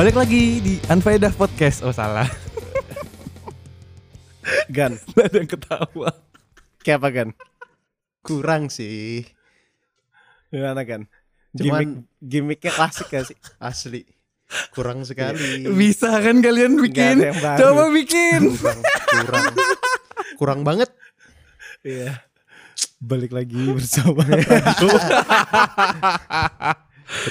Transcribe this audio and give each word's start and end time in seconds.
Balik 0.00 0.16
lagi 0.16 0.64
di 0.64 0.74
Unfaedah 0.88 1.28
Podcast. 1.36 1.84
Oh 1.84 1.92
salah. 1.92 2.24
Gan, 4.72 4.96
Gak 4.96 5.28
ada 5.28 5.36
yang 5.44 5.50
ketawa. 5.52 6.08
kayak 6.80 7.04
apa 7.04 7.08
Gan? 7.12 7.28
Kurang 8.24 8.72
sih. 8.72 9.28
Gimana 10.48 10.88
Gan? 10.88 11.04
Cuman- 11.52 12.08
Gimik, 12.16 12.16
gimiknya 12.16 12.72
klasik 12.72 13.12
gak 13.12 13.28
sih? 13.28 13.36
Asli. 13.60 14.08
Kurang 14.72 15.04
sekali. 15.04 15.68
Bisa 15.68 16.16
kan 16.16 16.40
kalian 16.40 16.80
bikin? 16.80 17.20
Coba 17.36 17.92
bikin. 17.92 18.56
kurang, 18.56 18.80
kurang. 19.28 19.52
Kurang 20.40 20.60
banget. 20.64 20.88
Iya. 21.84 22.24
Balik 23.04 23.36
lagi 23.36 23.68
bersama 23.68 24.24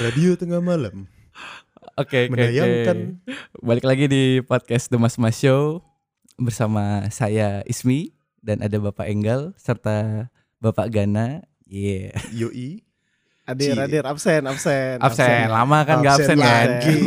Radio 0.06 0.38
tengah 0.38 0.62
malam. 0.62 1.10
Oke, 2.00 2.32
oke, 2.32 2.32
oke. 2.32 2.32
Menayangkan. 2.32 2.98
Balik 3.60 3.84
lagi 3.84 4.06
di 4.08 4.40
podcast 4.40 4.88
The 4.88 4.96
Mas 4.96 5.20
Mas 5.20 5.36
Show 5.36 5.84
bersama 6.40 7.04
saya 7.12 7.60
Ismi 7.68 8.16
dan 8.40 8.64
ada 8.64 8.80
Bapak 8.80 9.04
Enggal 9.12 9.52
serta 9.60 10.32
Bapak 10.64 10.88
Gana. 10.96 11.44
Iya. 11.68 12.16
Yoi. 12.32 12.88
Adir, 13.44 13.76
Cie. 13.76 13.84
adir, 13.84 14.04
absen, 14.08 14.48
absen 14.48 14.96
Absen. 15.04 15.52
Lama 15.52 15.84
kan 15.84 16.00
gak 16.00 16.24
absen, 16.24 16.38
kan? 16.40 16.80
lagi. 16.80 16.98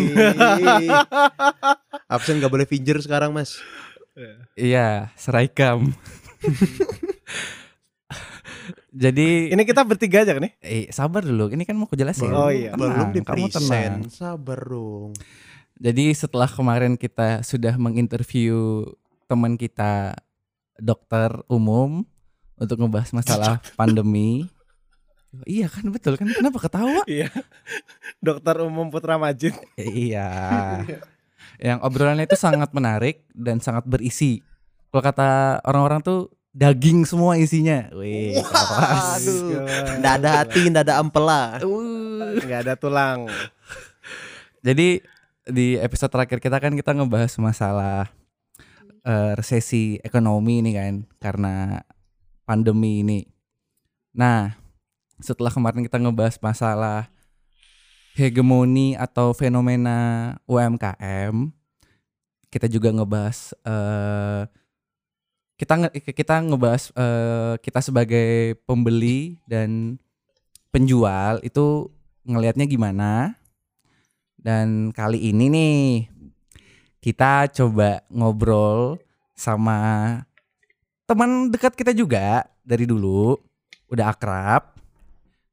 absen 2.19 2.37
gak 2.43 2.53
boleh 2.53 2.69
finger 2.69 3.01
sekarang 3.01 3.33
mas. 3.33 3.63
Iya, 4.59 5.09
seraikam. 5.17 5.89
Jadi 8.93 9.49
Ini 9.49 9.63
kita 9.65 9.89
bertiga 9.89 10.21
aja 10.21 10.37
kan 10.37 10.45
nih? 10.45 10.53
eh, 10.61 10.85
sabar 10.93 11.25
dulu. 11.25 11.49
Ini 11.49 11.65
kan 11.65 11.73
mau 11.75 11.89
aku 11.89 11.97
jelasin. 11.97 12.29
Oh, 12.29 12.53
iya. 12.53 12.77
Belum 12.77 13.09
di 13.09 13.25
kamu 13.25 13.49
tenang. 13.49 14.05
Sabar 14.13 14.61
dong. 14.61 15.17
Jadi 15.81 16.13
setelah 16.13 16.47
kemarin 16.47 16.95
kita 16.95 17.41
sudah 17.41 17.75
menginterview 17.81 18.85
teman 19.25 19.57
kita 19.57 20.15
dokter 20.77 21.33
umum 21.49 22.05
untuk 22.55 22.77
ngebahas 22.79 23.11
masalah 23.17 23.59
pandemi. 23.81 24.47
Iya 25.49 25.73
kan 25.73 25.89
betul 25.89 26.21
kan 26.21 26.29
kenapa 26.29 26.61
ketawa? 26.61 27.01
Iya. 27.09 27.33
Dokter 28.21 28.61
umum 28.61 28.93
Putra 28.93 29.17
Majid. 29.17 29.57
Eh, 29.81 30.13
iya. 30.13 30.29
Yang 31.57 31.79
obrolannya 31.81 32.29
itu 32.29 32.37
sangat 32.37 32.77
menarik 32.77 33.25
dan 33.33 33.57
sangat 33.57 33.89
berisi. 33.89 34.45
Kalau 34.93 35.01
kata 35.01 35.59
orang-orang 35.65 36.05
tuh 36.05 36.29
daging 36.53 37.09
semua 37.09 37.41
isinya. 37.41 37.89
Wih. 37.97 38.37
Aduh. 39.17 39.65
Nggak 39.99 40.15
ada 40.23 40.31
hati, 40.45 40.61
nggak 40.69 40.85
ada 40.87 40.95
ampela. 41.01 41.59
Uh. 41.65 42.37
Nggak 42.39 42.61
ada 42.69 42.75
tulang. 42.77 43.27
Jadi 44.63 45.03
di 45.43 45.75
episode 45.81 46.13
terakhir 46.13 46.39
kita 46.39 46.63
kan 46.63 46.77
kita 46.77 46.95
ngebahas 46.95 47.35
masalah 47.43 48.07
eh, 49.03 49.33
resesi 49.35 49.99
ekonomi 50.05 50.63
ini 50.63 50.71
kan 50.77 50.95
karena 51.19 51.83
pandemi 52.47 53.03
ini. 53.03 53.27
Nah, 54.15 54.55
setelah 55.19 55.51
kemarin 55.51 55.83
kita 55.83 55.99
ngebahas 55.99 56.37
masalah 56.39 57.09
hegemoni 58.13 58.93
atau 58.95 59.33
fenomena 59.33 60.37
UMKM, 60.45 61.49
kita 62.53 62.69
juga 62.69 62.93
ngebahas 62.93 63.57
eh, 63.65 64.43
kita 65.63 65.79
nge- 65.79 65.95
kita 66.11 66.43
ngebahas 66.43 66.91
eh, 66.91 67.55
kita 67.63 67.79
sebagai 67.79 68.59
pembeli 68.67 69.39
dan 69.47 69.95
penjual 70.75 71.39
itu 71.47 71.87
ngelihatnya 72.27 72.67
gimana. 72.67 73.39
Dan 74.43 74.91
kali 74.91 75.31
ini 75.31 75.47
nih 75.47 75.79
kita 76.99 77.47
coba 77.55 78.03
ngobrol 78.11 78.99
sama 79.39 79.79
teman 81.07 81.47
dekat 81.47 81.79
kita 81.79 81.95
juga 81.95 82.51
dari 82.67 82.83
dulu, 82.83 83.39
udah 83.87 84.11
akrab. 84.11 84.75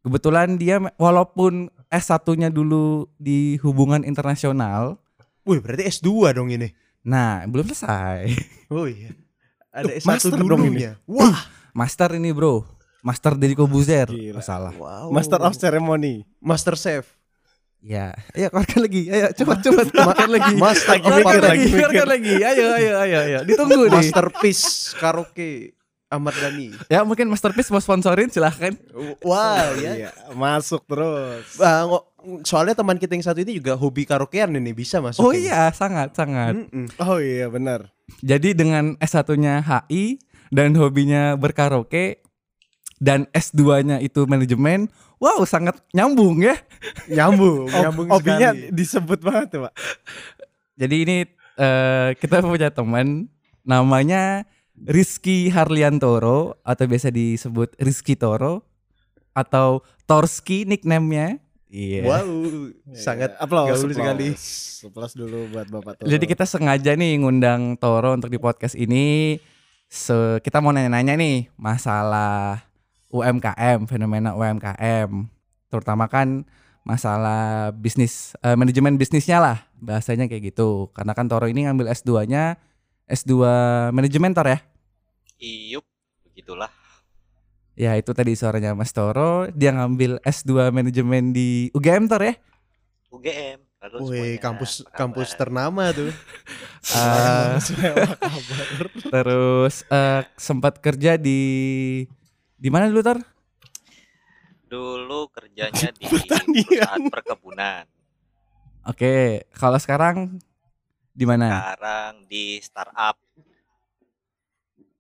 Kebetulan 0.02 0.58
dia 0.58 0.82
walaupun 0.98 1.70
S1-nya 1.94 2.50
dulu 2.50 3.06
di 3.22 3.62
hubungan 3.62 4.02
internasional, 4.02 4.98
Wih 5.46 5.62
berarti 5.62 5.86
S2 5.86 6.34
dong 6.34 6.50
ini. 6.50 6.74
nah 7.06 7.46
belum 7.46 7.70
selesai. 7.70 8.26
Oh 8.74 8.90
iya. 8.90 9.14
Ada 9.70 9.86
Duh, 9.86 10.02
S1 10.02 10.08
master 10.08 10.32
dong 10.34 10.50
dulunya. 10.50 10.92
Wah. 11.06 11.40
Master 11.70 12.18
ini 12.18 12.34
bro, 12.34 12.66
Master 13.00 13.38
dari 13.38 13.54
Kobuzer. 13.54 14.10
Oh, 14.10 14.42
salah. 14.44 14.74
Wow. 14.74 15.14
Master 15.14 15.40
of 15.40 15.54
Ceremony. 15.54 16.26
Master 16.42 16.76
Chef. 16.76 17.06
Ya, 17.80 18.12
ayo 18.36 18.52
keluarkan 18.52 18.80
lagi. 18.84 19.08
Ayo 19.08 19.32
cepat 19.32 19.64
cepat 19.64 19.88
keluarkan 19.94 20.30
lagi. 20.30 20.54
Master 20.60 21.00
Lagi 21.00 21.08
mikir, 21.08 21.42
lagi 21.42 21.68
keluarkan 21.72 22.08
lagi. 22.10 22.34
Ayo, 22.44 22.66
ayo, 22.76 22.92
ayo, 23.00 23.18
ayo. 23.24 23.40
Ditunggu 23.48 23.88
nih. 23.88 24.04
Masterpiece 24.04 24.92
karaoke 25.00 25.80
Ahmad 26.12 26.36
Dhani. 26.36 26.76
Ya 26.92 27.06
mungkin 27.08 27.32
Masterpiece 27.32 27.72
mau 27.72 27.80
sponsorin 27.80 28.28
silahkan. 28.28 28.76
Wah, 29.24 29.72
ya. 29.78 29.96
Iya, 29.96 30.12
masuk 30.34 30.84
terus. 30.84 31.56
Ngo- 31.56 32.04
soalnya 32.44 32.76
teman 32.76 33.00
kita 33.00 33.16
yang 33.16 33.24
satu 33.24 33.40
ini 33.40 33.56
juga 33.56 33.80
hobi 33.80 34.04
karaokean 34.04 34.52
ini 34.52 34.76
bisa 34.76 35.00
masuk. 35.00 35.24
Oh 35.24 35.32
iya, 35.32 35.72
sangat 35.72 36.12
sangat. 36.12 36.60
Mm-mm. 36.60 36.90
Oh 37.00 37.16
iya 37.16 37.48
benar. 37.48 37.88
Jadi 38.22 38.58
dengan 38.58 38.96
S1-nya 39.00 39.62
HI 39.64 40.20
dan 40.50 40.74
hobinya 40.76 41.38
berkaraoke 41.38 42.20
dan 43.00 43.26
S2-nya 43.32 44.04
itu 44.04 44.28
manajemen, 44.28 44.92
wow 45.24 45.40
sangat 45.48 45.80
nyambung 45.96 46.44
ya. 46.44 46.60
Nyambung, 47.08 47.72
nyambung 47.84 48.08
Obinya 48.12 48.52
sekali. 48.52 48.76
disebut 48.76 49.20
banget 49.24 49.48
tuh, 49.56 49.60
Pak. 49.68 49.74
Jadi 50.76 50.96
ini 51.08 51.18
eh, 51.60 52.10
kita 52.20 52.44
punya 52.44 52.72
teman 52.72 53.32
namanya 53.64 54.44
Rizky 54.80 55.52
Harliantoro 55.52 56.60
atau 56.64 56.86
biasa 56.88 57.12
disebut 57.12 57.76
Rizky 57.80 58.16
Toro 58.16 58.64
atau 59.36 59.84
Torski 60.08 60.64
nickname-nya. 60.68 61.40
Iya. 61.70 62.02
Wow, 62.02 62.74
sangat 62.98 63.38
Aplaus, 63.38 63.78
gaul 63.78 63.94
sekali. 63.94 64.34
Aplaus 64.90 65.14
dulu 65.14 65.54
buat 65.54 65.70
Bapak 65.70 66.02
Toro. 66.02 66.10
Jadi 66.10 66.26
kita 66.26 66.50
sengaja 66.50 66.98
nih 66.98 67.22
ngundang 67.22 67.78
Toro 67.78 68.18
untuk 68.18 68.34
di 68.34 68.42
podcast 68.42 68.74
ini. 68.74 69.38
Se 69.86 70.42
kita 70.42 70.66
mau 70.66 70.74
nanya-nanya 70.74 71.14
nih 71.14 71.54
masalah 71.62 72.66
UMKM, 73.14 73.86
fenomena 73.86 74.34
UMKM. 74.34 75.10
Terutama 75.70 76.10
kan 76.10 76.42
masalah 76.82 77.70
bisnis 77.70 78.34
eh, 78.42 78.58
manajemen 78.58 78.98
bisnisnya 78.98 79.38
lah, 79.38 79.58
bahasanya 79.78 80.26
kayak 80.26 80.50
gitu. 80.50 80.90
Karena 80.98 81.14
kan 81.14 81.30
Toro 81.30 81.46
ini 81.46 81.70
ngambil 81.70 81.94
S2-nya 81.94 82.58
S2 83.06 83.46
manajemen 83.94 84.34
Tor 84.34 84.50
ya. 84.50 84.58
Iyup, 85.38 85.86
begitulah. 86.26 86.74
Ya, 87.80 87.96
itu 87.96 88.12
tadi 88.12 88.36
suaranya 88.36 88.76
Mas 88.76 88.92
Toro, 88.92 89.48
dia 89.56 89.72
ngambil 89.72 90.20
S2 90.28 90.68
manajemen 90.68 91.32
di 91.32 91.72
UGM 91.72 92.12
Tor 92.12 92.20
ya. 92.28 92.36
UGM. 93.08 93.64
Lalu 93.80 93.96
Wih, 93.96 94.04
semuanya, 94.04 94.40
kampus 94.44 94.72
apa 94.84 94.92
kampus 95.00 95.30
ternama 95.40 95.84
tuh. 95.96 96.12
Eh, 96.92 97.56
terus 99.16 99.88
eh, 99.88 100.28
sempat 100.36 100.84
kerja 100.84 101.16
di 101.16 101.40
di 102.60 102.68
mana 102.68 102.92
dulu 102.92 103.00
Tor? 103.00 103.24
Dulu 104.68 105.32
kerjanya 105.32 105.96
di 105.96 106.04
Pertanian. 106.04 106.68
perusahaan 106.68 107.04
perkebunan. 107.08 107.88
Oke, 108.92 109.48
kalau 109.56 109.80
sekarang 109.80 110.44
di 111.16 111.24
mana? 111.24 111.48
Sekarang 111.48 112.28
di 112.28 112.60
startup. 112.60 113.16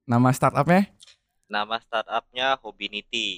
Nama 0.07 0.30
startupnya? 0.31 0.88
Nama 1.50 1.81
startupnya 1.81 2.48
Hobinity. 2.62 3.30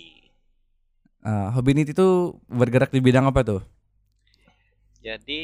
Uh, 1.24 1.48
Hobinity 1.56 1.96
itu 1.96 2.36
bergerak 2.50 2.90
di 2.92 3.00
bidang 3.00 3.25
apa 3.30 3.42
tuh? 3.46 3.62
Jadi 5.02 5.44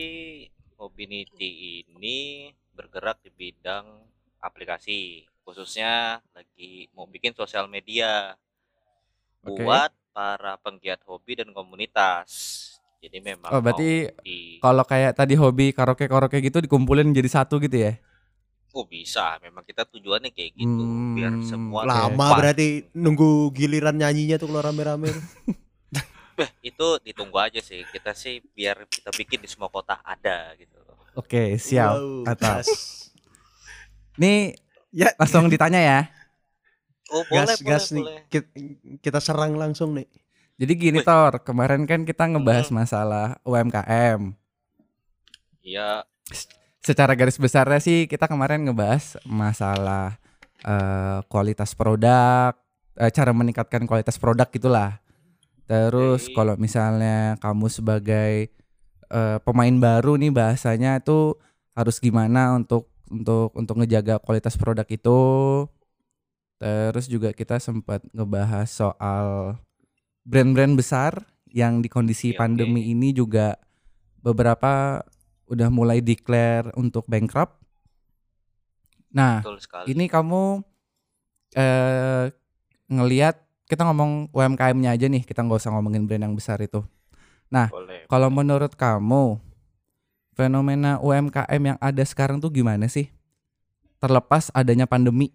Hobinity 0.78 1.82
ini 1.90 2.52
bergerak 2.78 3.18
di 3.26 3.32
bidang 3.34 3.86
aplikasi, 4.44 5.26
khususnya 5.48 6.22
lagi 6.36 6.92
mau 6.94 7.10
bikin 7.10 7.34
sosial 7.34 7.66
media 7.66 8.38
Oke. 9.48 9.64
buat 9.66 9.90
para 10.14 10.54
penggiat 10.62 11.02
hobi 11.10 11.34
dan 11.40 11.50
komunitas. 11.56 12.30
Jadi 13.02 13.18
memang 13.22 13.54
Oh, 13.54 13.62
berarti 13.64 14.12
di 14.22 14.62
Kalau 14.62 14.84
kayak 14.84 15.14
tadi 15.16 15.38
hobi 15.38 15.70
karaoke-karaoke 15.70 16.42
gitu 16.42 16.58
dikumpulin 16.66 17.14
jadi 17.14 17.30
satu 17.30 17.62
gitu 17.62 17.78
ya? 17.78 17.94
Oh 18.78 18.86
bisa, 18.86 19.42
memang 19.42 19.66
kita 19.66 19.90
tujuannya 19.90 20.30
kayak 20.30 20.52
gitu 20.54 20.84
biar 21.18 21.34
Hmm, 21.34 21.42
semua 21.42 21.82
Oke. 21.82 21.90
Lama 21.90 22.14
kompak. 22.14 22.38
berarti 22.38 22.68
nunggu 22.94 23.50
giliran 23.50 23.98
nyanyinya 23.98 24.38
tuh 24.38 24.46
kalau 24.48 24.62
rame-rame. 24.62 25.10
Beh, 26.38 26.50
itu 26.70 26.88
ditunggu 27.02 27.42
aja 27.42 27.58
sih. 27.58 27.82
Kita 27.90 28.14
sih 28.14 28.38
biar 28.54 28.86
kita 28.86 29.10
bikin 29.10 29.42
di 29.42 29.50
semua 29.50 29.74
kota 29.74 29.98
ada 30.06 30.54
gitu. 30.56 30.78
Oke, 31.18 31.58
siap. 31.58 31.98
Wow, 31.98 32.30
Atau 32.30 32.54
gas. 32.62 32.70
nih 34.16 34.54
Ya, 34.94 35.10
langsung 35.18 35.50
ditanya 35.50 35.78
ya. 35.78 36.00
Oh 37.10 37.22
boleh 37.26 37.50
gas, 37.50 37.60
boleh 37.60 37.68
gas 37.68 37.86
nih. 37.92 38.04
boleh. 38.06 38.22
Ki- 38.30 38.52
Kita 38.98 39.18
serang 39.18 39.58
langsung 39.58 39.94
nih. 39.94 40.06
Jadi 40.58 40.74
gini 40.74 41.00
Wih. 41.02 41.06
Tor, 41.06 41.42
kemarin 41.42 41.86
kan 41.86 42.02
kita 42.02 42.26
ngebahas 42.26 42.70
Hmm. 42.70 42.78
masalah 42.78 43.28
UMKM. 43.42 44.34
Iya, 45.62 46.06
secara 46.88 47.12
garis 47.20 47.36
besarnya 47.36 47.84
sih 47.84 48.08
kita 48.08 48.32
kemarin 48.32 48.64
ngebahas 48.64 49.20
masalah 49.28 50.16
eh, 50.64 51.20
kualitas 51.28 51.76
produk, 51.76 52.56
eh, 52.96 53.12
cara 53.12 53.36
meningkatkan 53.36 53.84
kualitas 53.84 54.16
produk 54.16 54.48
gitulah. 54.48 55.04
Terus 55.68 56.32
kalau 56.32 56.56
misalnya 56.56 57.36
kamu 57.44 57.68
sebagai 57.68 58.48
eh, 59.12 59.38
pemain 59.44 59.76
baru 59.76 60.16
nih 60.16 60.32
bahasanya 60.32 61.04
itu 61.04 61.36
harus 61.76 62.00
gimana 62.00 62.56
untuk 62.56 62.88
untuk 63.12 63.52
untuk 63.52 63.76
ngejaga 63.84 64.24
kualitas 64.24 64.56
produk 64.56 64.88
itu. 64.88 65.20
Terus 66.58 67.06
juga 67.06 67.38
kita 67.38 67.62
sempat 67.62 68.02
ngebahas 68.18 68.66
soal 68.66 69.60
brand-brand 70.26 70.74
besar 70.74 71.22
yang 71.54 71.86
di 71.86 71.88
kondisi 71.92 72.34
Oke, 72.34 72.42
pandemi 72.42 72.82
oke. 72.82 72.92
ini 72.98 73.10
juga 73.14 73.62
beberapa 74.26 75.06
udah 75.48 75.70
mulai 75.72 76.00
declare 76.04 76.72
untuk 76.76 77.08
bankrupt. 77.08 77.56
Nah, 79.12 79.42
ini 79.88 80.06
kamu 80.12 80.62
eh 81.58 82.26
ngelihat 82.88 83.36
kita 83.68 83.84
ngomong 83.88 84.32
UMKM-nya 84.32 84.96
aja 84.96 85.08
nih, 85.12 85.24
kita 85.28 85.44
nggak 85.44 85.60
usah 85.60 85.72
ngomongin 85.76 86.08
brand 86.08 86.24
yang 86.28 86.36
besar 86.38 86.60
itu. 86.64 86.84
Boleh. 87.72 88.04
Kalau 88.08 88.30
menurut 88.32 88.74
kamu 88.76 89.40
fenomena 90.38 91.00
UMKM 91.04 91.64
yang 91.76 91.80
ada 91.84 92.04
sekarang 92.08 92.40
tuh 92.40 92.52
gimana 92.54 92.88
sih? 92.88 93.12
Terlepas 94.02 94.50
adanya 94.54 94.86
pandemi. 94.88 95.34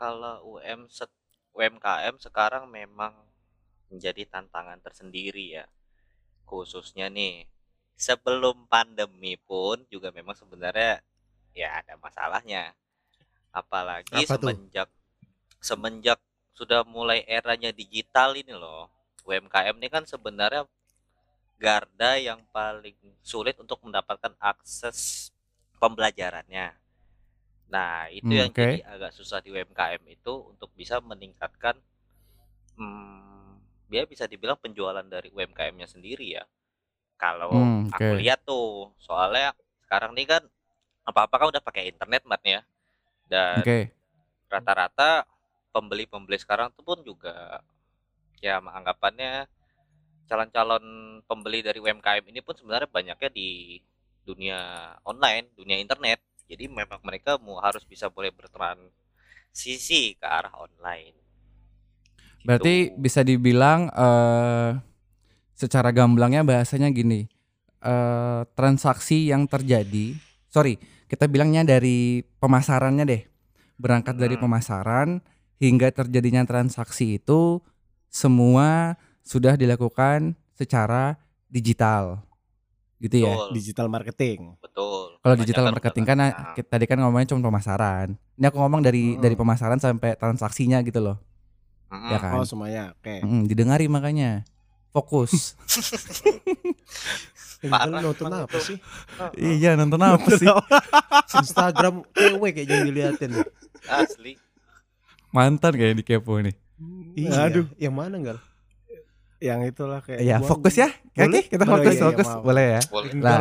Kalau 0.00 0.36
UM 0.52 0.80
se- 0.96 1.08
UMKM 1.56 2.16
sekarang 2.26 2.64
memang 2.78 3.12
menjadi 3.90 4.22
tantangan 4.34 4.78
tersendiri 4.86 5.46
ya. 5.58 5.64
Khususnya 6.50 7.06
nih 7.18 7.34
sebelum 7.96 8.56
pandemi 8.72 9.34
pun 9.48 9.76
juga 9.92 10.08
memang 10.18 10.36
sebenarnya 10.36 11.00
ya 11.56 11.68
ada 11.80 11.94
masalahnya. 12.00 12.64
Apalagi 13.60 14.20
Apa 14.20 14.34
tuh? 14.42 14.52
semenjak 14.52 14.88
semenjak 15.68 16.20
sudah 16.58 16.82
mulai 16.96 17.20
eranya 17.28 17.70
digital 17.82 18.30
ini 18.36 18.54
loh. 18.56 18.88
UMKM 19.26 19.76
ini 19.80 19.88
kan 19.92 20.04
sebenarnya 20.06 20.62
garda 21.64 22.12
yang 22.28 22.40
paling 22.52 22.96
sulit 23.24 23.56
untuk 23.60 23.78
mendapatkan 23.86 24.32
akses 24.40 25.30
pembelajarannya. 25.82 26.76
Nah, 27.74 28.06
itu 28.18 28.30
Hmm, 28.30 28.40
yang 28.40 28.50
jadi 28.56 28.76
agak 28.86 29.10
susah 29.18 29.38
di 29.44 29.50
UMKM 29.54 30.02
itu 30.16 30.32
untuk 30.52 30.70
bisa 30.78 30.96
meningkatkan 31.02 31.76
hmm, 32.78 33.60
dia 33.90 34.02
bisa 34.08 34.24
dibilang 34.30 34.58
penjualan 34.64 35.04
dari 35.06 35.28
UMKM-nya 35.34 35.86
sendiri 35.88 36.26
ya. 36.40 36.44
Kalau 37.22 37.54
Hmm, 37.54 37.88
aku 37.96 38.10
oke. 38.10 38.10
lihat 38.20 38.40
tuh, 38.48 38.92
soalnya 39.06 39.52
sekarang 39.84 40.12
nih 40.16 40.26
kan 40.32 40.42
apa-apa 41.10 41.34
kan 41.40 41.48
udah 41.52 41.62
pakai 41.68 41.84
internet, 41.92 42.22
Mat 42.30 42.42
ya. 42.44 42.60
Dan 43.32 43.66
Oke. 43.66 43.92
rata-rata 44.52 45.26
pembeli-pembeli 45.74 46.38
sekarang 46.40 46.68
tuh 46.76 46.84
pun 46.88 46.98
juga 47.04 47.60
ya 48.44 48.54
anggapannya 48.78 49.32
calon-calon 50.28 50.84
pembeli 51.28 51.60
dari 51.66 51.78
UMKM 51.82 52.24
ini 52.32 52.40
pun 52.46 52.54
sebenarnya 52.58 52.88
banyaknya 52.90 53.30
di 53.38 53.48
dunia 54.28 54.58
online, 55.10 55.46
dunia 55.58 55.78
internet. 55.84 56.18
Jadi 56.50 56.64
memang 56.70 57.00
mereka 57.08 57.38
mau 57.42 57.58
harus 57.66 57.82
bisa 57.92 58.06
boleh 58.10 58.30
bertransisi 58.34 60.02
ke 60.20 60.26
arah 60.38 60.54
online. 60.66 61.16
Berarti 62.46 62.74
Gitu. 62.76 62.94
bisa 62.94 63.20
dibilang 63.26 63.90
eh 63.90 64.70
secara 65.56 65.88
gamblangnya 65.90 66.44
bahasanya 66.44 66.92
gini. 66.92 67.26
eh 67.78 68.42
transaksi 68.54 69.30
yang 69.30 69.46
terjadi, 69.46 70.16
sorry, 70.46 70.74
kita 71.06 71.28
bilangnya 71.28 71.62
dari 71.62 72.24
pemasarannya 72.40 73.04
deh. 73.04 73.22
Berangkat 73.76 74.16
dari 74.16 74.34
Hmm. 74.34 74.42
pemasaran 74.42 75.08
hingga 75.56 75.92
terjadinya 75.92 76.42
transaksi 76.42 77.20
itu 77.20 77.62
semua 78.08 78.96
sudah 79.20 79.54
dilakukan 79.54 80.34
secara 80.52 81.14
digital. 81.46 82.24
Gitu 82.96 83.22
ya. 83.22 83.36
Betul, 83.36 83.48
Digital 83.54 83.86
marketing. 83.86 84.56
betul. 84.56 85.20
Kalau 85.20 85.36
digital 85.36 85.64
marketing 85.68 86.04
kan. 86.08 86.16
kan 86.16 86.24
ah, 86.24 86.30
Nah, 86.32 86.54
kita- 86.56 86.70
tadi 86.72 86.84
kan 86.88 86.96
ngomongnya 86.96 87.28
cuma 87.28 87.44
pemasaran. 87.44 88.16
Ini 88.34 88.44
aku 88.48 88.56
ngomong 88.56 88.80
dari 88.80 89.14
Mm-mm. 89.14 89.22
dari 89.22 89.36
pemasaran 89.36 89.76
sampai 89.76 90.16
transaksinya 90.16 90.80
gitu 90.80 91.04
loh, 91.04 91.20
mm-mm. 91.86 92.08
ya 92.08 92.18
kan? 92.18 92.34
Oh 92.34 92.42
semuanya. 92.42 92.96
Oke. 92.98 93.20
Mm, 93.20 93.46
didengari 93.46 93.86
makanya. 93.86 94.48
Fokus. 94.96 95.52
Parah 97.66 98.00
nonton 98.00 98.32
apa 98.32 98.48
itu. 98.48 98.60
sih? 98.64 98.76
iya, 99.36 99.76
nonton 99.76 100.00
apa 100.00 100.28
sih? 100.32 100.48
Instagram 101.40 102.04
cewek 102.16 102.50
kayaknya 102.56 102.74
yang 102.74 102.86
diliatin. 102.88 103.32
Asli. 103.84 104.40
Mantan 105.28 105.72
kayak 105.74 106.00
di 106.00 106.04
kepo 106.04 106.40
nih. 106.40 106.56
Iya. 107.12 107.48
Aduh. 107.48 107.66
Yang 107.76 107.94
mana 107.94 108.14
enggak? 108.16 108.40
Yang 109.36 109.60
itulah 109.68 110.00
kayak. 110.00 110.20
Ya, 110.24 110.40
fokus 110.40 110.80
ya. 110.80 110.88
Oke, 110.88 111.28
Boleh? 111.28 111.44
kita 111.44 111.64
Boleh, 111.64 111.72
fokus, 111.76 111.92
iya, 111.92 111.98
iya, 111.98 112.06
fokus. 112.08 112.28
maaf. 112.28 112.40
Boleh 112.40 112.66
ya. 112.66 112.80
Boleh. 112.88 113.10
Lah. 113.20 113.38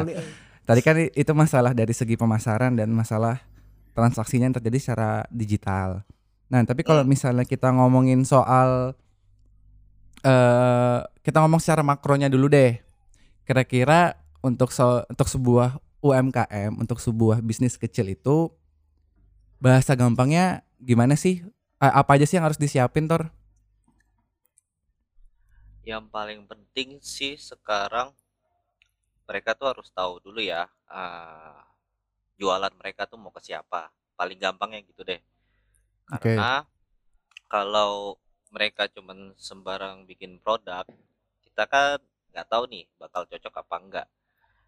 Tadi 0.65 0.81
kan 0.81 0.95
itu 0.99 1.31
masalah 1.31 1.71
dari 1.71 1.93
segi 1.93 2.15
pemasaran 2.17 2.73
dan 2.73 2.89
masalah 2.91 3.39
transaksinya 3.93 4.51
yang 4.51 4.55
terjadi 4.55 4.77
secara 4.81 5.23
digital. 5.29 6.03
Nah, 6.51 6.61
tapi 6.63 6.83
kalau 6.83 7.03
Hmm. 7.03 7.11
misalnya 7.11 7.45
kita 7.47 7.71
ngomongin 7.71 8.27
soal 8.27 8.91
eh 10.25 10.99
kita 11.25 11.37
ngomong 11.45 11.61
secara 11.61 11.81
makronya 11.85 12.27
dulu 12.33 12.49
deh. 12.49 12.81
Kira-kira 13.45 14.17
untuk 14.41 14.73
so- 14.73 15.05
untuk 15.09 15.27
sebuah 15.29 15.77
UMKM, 16.05 16.73
untuk 16.81 16.97
sebuah 17.01 17.41
bisnis 17.45 17.77
kecil 17.77 18.09
itu 18.13 18.49
bahasa 19.59 19.93
gampangnya 19.97 20.63
gimana 20.81 21.15
sih? 21.17 21.43
Apa 21.81 22.17
aja 22.17 22.25
sih 22.25 22.37
yang 22.39 22.47
harus 22.47 22.59
disiapin, 22.61 23.05
Tor? 23.09 23.29
Yang 25.91 26.03
paling 26.15 26.41
penting 26.51 26.89
sih 26.99 27.33
sekarang 27.39 28.09
mereka 29.25 29.51
tuh 29.57 29.67
harus 29.73 29.87
tahu 29.97 30.13
dulu 30.25 30.41
ya 30.41 30.61
eh, 30.89 31.57
jualan 32.39 32.73
mereka 32.79 33.01
tuh 33.11 33.17
mau 33.21 33.31
ke 33.33 33.41
siapa. 33.43 33.91
Paling 34.19 34.39
gampangnya 34.39 34.79
gitu 34.89 35.01
deh. 35.09 35.19
Karena 36.09 36.63
kalau 37.49 38.19
mereka 38.53 38.87
cuman 38.91 39.33
sembarang 39.37 40.05
bikin 40.09 40.37
produk, 40.41 40.85
kita 41.45 41.63
kan 41.65 41.99
nggak 42.35 42.47
tahu 42.51 42.63
nih 42.67 42.85
bakal 42.99 43.23
cocok 43.23 43.53
apa 43.63 43.75
enggak. 43.79 44.07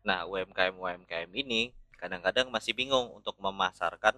Nah, 0.07 0.23
UMKM 0.23 0.75
UMKM 0.79 1.29
ini 1.35 1.75
kadang-kadang 1.99 2.47
masih 2.47 2.71
bingung 2.77 3.11
untuk 3.11 3.35
memasarkan 3.43 4.15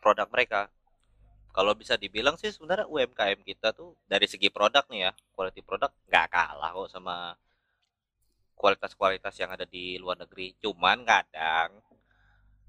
produk 0.00 0.28
mereka. 0.30 0.72
Kalau 1.52 1.74
bisa 1.74 1.98
dibilang 1.98 2.38
sih 2.38 2.54
sebenarnya 2.54 2.86
UMKM 2.86 3.42
kita 3.42 3.74
tuh 3.74 3.98
dari 4.06 4.24
segi 4.30 4.48
produk 4.48 4.86
nih 4.88 5.10
ya, 5.10 5.12
quality 5.34 5.60
produk 5.60 5.90
nggak 6.08 6.26
kalah 6.30 6.70
kok 6.72 6.88
sama 6.94 7.34
kualitas-kualitas 8.58 9.34
yang 9.38 9.50
ada 9.54 9.66
di 9.66 9.98
luar 9.98 10.18
negeri. 10.18 10.54
Cuman 10.58 11.02
kadang 11.06 11.82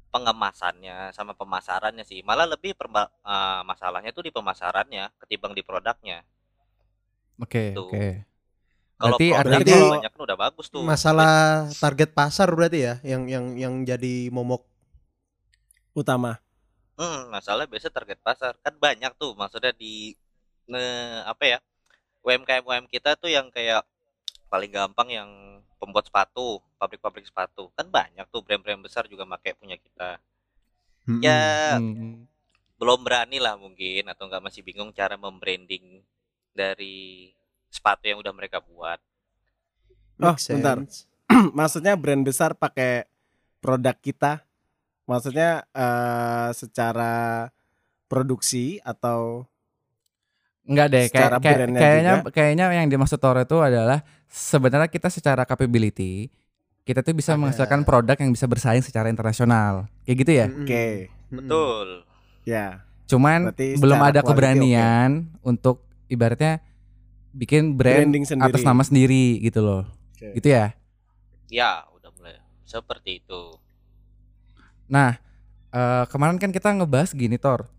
pengemasannya 0.09 1.13
sama 1.13 1.37
pemasarannya 1.37 2.01
sih 2.01 2.25
malah 2.25 2.49
lebih 2.49 2.73
perma- 2.73 3.09
eh, 3.21 3.61
masalahnya 3.63 4.09
tuh 4.09 4.25
di 4.25 4.31
pemasarannya 4.33 5.13
ketimbang 5.21 5.53
di 5.53 5.61
produknya. 5.61 6.25
Oke, 7.39 7.71
Tuh. 7.71 7.87
oke. 7.87 8.07
Kalau 8.99 9.15
Berarti 9.15 9.27
artinya- 9.31 9.63
kalau 9.79 9.95
banyak 9.95 10.11
kan 10.11 10.21
udah 10.27 10.37
bagus 10.37 10.67
tuh. 10.67 10.83
Masalah 10.83 11.33
target 11.71 12.11
pasar 12.11 12.51
berarti 12.51 12.79
ya 12.83 12.95
yang 13.07 13.23
yang 13.31 13.45
yang 13.55 13.73
jadi 13.87 14.27
momok. 14.27 14.67
Utama. 15.95 16.37
Hmm, 16.99 17.31
masalah 17.31 17.63
biasa 17.63 17.87
target 17.87 18.19
pasar 18.19 18.59
kan 18.59 18.75
banyak 18.75 19.15
tuh 19.15 19.31
maksudnya 19.33 19.71
di 19.71 20.19
ne, 20.67 20.83
apa 21.23 21.43
ya 21.47 21.57
UMKM 22.21 22.59
UMKM 22.59 22.85
kita 22.91 23.15
tuh 23.15 23.31
yang 23.31 23.47
kayak 23.49 23.87
paling 24.49 24.73
gampang 24.73 25.09
yang 25.13 25.29
pembuat 25.79 26.09
sepatu 26.09 26.59
pabrik-pabrik 26.75 27.23
sepatu 27.23 27.71
kan 27.77 27.87
banyak 27.87 28.25
tuh 28.33 28.43
brand-brand 28.43 28.83
besar 28.83 29.07
juga 29.07 29.23
pakai 29.23 29.55
punya 29.55 29.77
kita 29.79 30.19
ya 31.23 31.77
Hmm. 31.79 32.27
belum 32.79 33.01
berani 33.05 33.37
lah 33.39 33.55
mungkin 33.55 34.07
atau 34.09 34.27
nggak 34.27 34.43
masih 34.43 34.61
bingung 34.65 34.91
cara 34.91 35.15
membranding 35.15 36.03
dari 36.55 37.31
sepatu 37.69 38.09
yang 38.09 38.19
udah 38.19 38.33
mereka 38.33 38.59
buat 38.59 38.99
Oh, 40.19 40.35
bentar. 40.35 40.83
Maksudnya 41.57 41.95
brand 41.95 42.27
besar 42.27 42.51
pakai 42.51 43.07
produk 43.63 43.95
kita. 43.95 44.43
Maksudnya 45.07 45.63
eh, 45.71 46.49
secara 46.51 47.47
produksi 48.11 48.83
atau 48.83 49.47
Enggak 50.69 50.87
deh, 50.87 51.05
kayak, 51.09 51.09
Secara 51.09 51.35
kayak- 51.41 51.59
kayaknya 51.73 52.13
juga. 52.21 52.29
kayaknya 52.29 52.65
yang 52.71 52.87
dimaksud 52.87 53.17
Toro 53.17 53.41
itu 53.41 53.57
adalah 53.57 53.99
sebenarnya 54.29 54.85
kita 54.85 55.09
secara 55.09 55.41
capability 55.43 56.29
kita 56.85 57.01
tuh 57.01 57.13
bisa 57.13 57.33
Ada. 57.33 57.39
menghasilkan 57.41 57.81
produk 57.81 58.17
yang 58.17 58.29
bisa 58.29 58.45
bersaing 58.45 58.81
secara 58.81 59.09
internasional. 59.09 59.85
Kayak 60.05 60.17
gitu 60.17 60.31
ya. 60.33 60.45
Mm-mm. 60.47 60.63
oke. 60.63 60.85
Mm-mm. 60.85 61.37
betul 61.37 61.87
Ya. 62.45 62.81
Cuman 63.05 63.53
Berarti 63.53 63.77
belum 63.77 63.99
ada 63.99 64.21
keberanian 64.21 65.09
untuk 65.41 65.85
ibaratnya 66.05 66.61
bikin 67.29 67.77
brand 67.77 68.09
Branding 68.09 68.25
sendiri. 68.25 68.49
atas 68.49 68.61
nama 68.61 68.81
sendiri 68.81 69.37
gitu 69.39 69.61
loh. 69.61 69.85
Oke. 70.13 70.33
Gitu 70.33 70.49
ya. 70.49 70.73
ya 71.45 71.85
udah 71.91 72.09
mulai 72.13 72.37
Seperti 72.61 73.21
itu. 73.21 73.53
Nah, 74.85 75.17
eh, 75.69 76.03
kemarin 76.09 76.37
kan 76.37 76.49
kita 76.49 76.73
ngebahas 76.73 77.13
gini 77.13 77.37
Tor. 77.37 77.69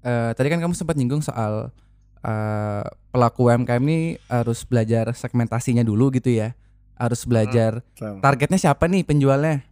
Eh, 0.00 0.30
tadi 0.34 0.46
kan 0.46 0.58
kamu 0.58 0.74
sempat 0.74 0.94
nyinggung 0.94 1.22
soal 1.22 1.74
eh, 2.22 2.84
pelaku 3.10 3.50
UMKM 3.50 3.82
ini 3.84 4.16
harus 4.30 4.62
belajar 4.66 5.10
segmentasinya 5.14 5.82
dulu 5.82 6.10
gitu 6.14 6.32
ya. 6.32 6.54
Harus 6.98 7.22
belajar 7.22 7.84
Betul. 7.94 8.18
targetnya 8.18 8.58
siapa 8.58 8.90
nih 8.90 9.06
penjualnya 9.06 9.62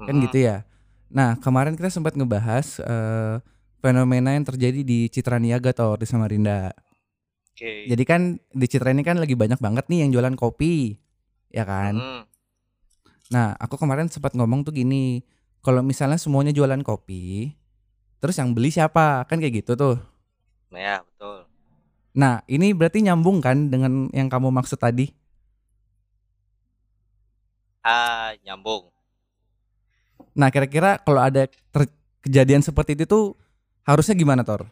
kan 0.00 0.16
Mm-mm. 0.16 0.24
gitu 0.28 0.38
ya. 0.48 0.64
Nah 1.12 1.36
kemarin 1.36 1.76
kita 1.76 1.92
sempat 1.92 2.16
ngebahas 2.16 2.80
eh, 2.80 3.36
fenomena 3.80 4.34
yang 4.34 4.44
terjadi 4.44 4.80
di 4.82 5.06
Citra 5.12 5.36
Niaga 5.38 5.72
Tor 5.76 6.00
di 6.00 6.06
Samarinda. 6.08 6.72
Oke. 7.56 7.88
Jadi 7.88 8.04
kan 8.04 8.36
di 8.52 8.66
Citra 8.68 8.92
ini 8.92 9.00
kan 9.00 9.16
lagi 9.16 9.32
banyak 9.32 9.56
banget 9.56 9.88
nih 9.88 10.04
yang 10.04 10.10
jualan 10.12 10.36
kopi, 10.36 11.00
ya 11.48 11.64
kan? 11.64 11.96
Mm-mm. 11.96 12.22
Nah, 13.32 13.58
aku 13.58 13.74
kemarin 13.80 14.06
sempat 14.06 14.38
ngomong 14.38 14.62
tuh 14.62 14.70
gini, 14.70 15.24
kalau 15.64 15.82
misalnya 15.82 16.20
semuanya 16.20 16.54
jualan 16.54 16.78
kopi, 16.86 17.50
terus 18.22 18.38
yang 18.38 18.54
beli 18.54 18.70
siapa? 18.70 19.26
Kan 19.26 19.42
kayak 19.42 19.64
gitu 19.64 19.74
tuh. 19.74 19.96
Nah, 20.70 20.78
ya 20.82 20.96
betul. 21.02 21.45
Nah, 22.16 22.40
ini 22.54 22.72
berarti 22.78 22.98
nyambung 23.06 23.38
kan 23.44 23.68
dengan 23.72 24.08
yang 24.18 24.28
kamu 24.32 24.48
maksud 24.58 24.78
tadi? 24.80 25.06
Ah, 27.82 28.36
nyambung. 28.44 28.92
Nah, 30.36 30.48
kira-kira 30.52 31.00
kalau 31.00 31.20
ada 31.24 31.48
kejadian 32.24 32.60
seperti 32.64 32.92
itu 32.98 33.04
tuh 33.08 33.24
harusnya 33.88 34.14
gimana, 34.16 34.42
Tor? 34.44 34.68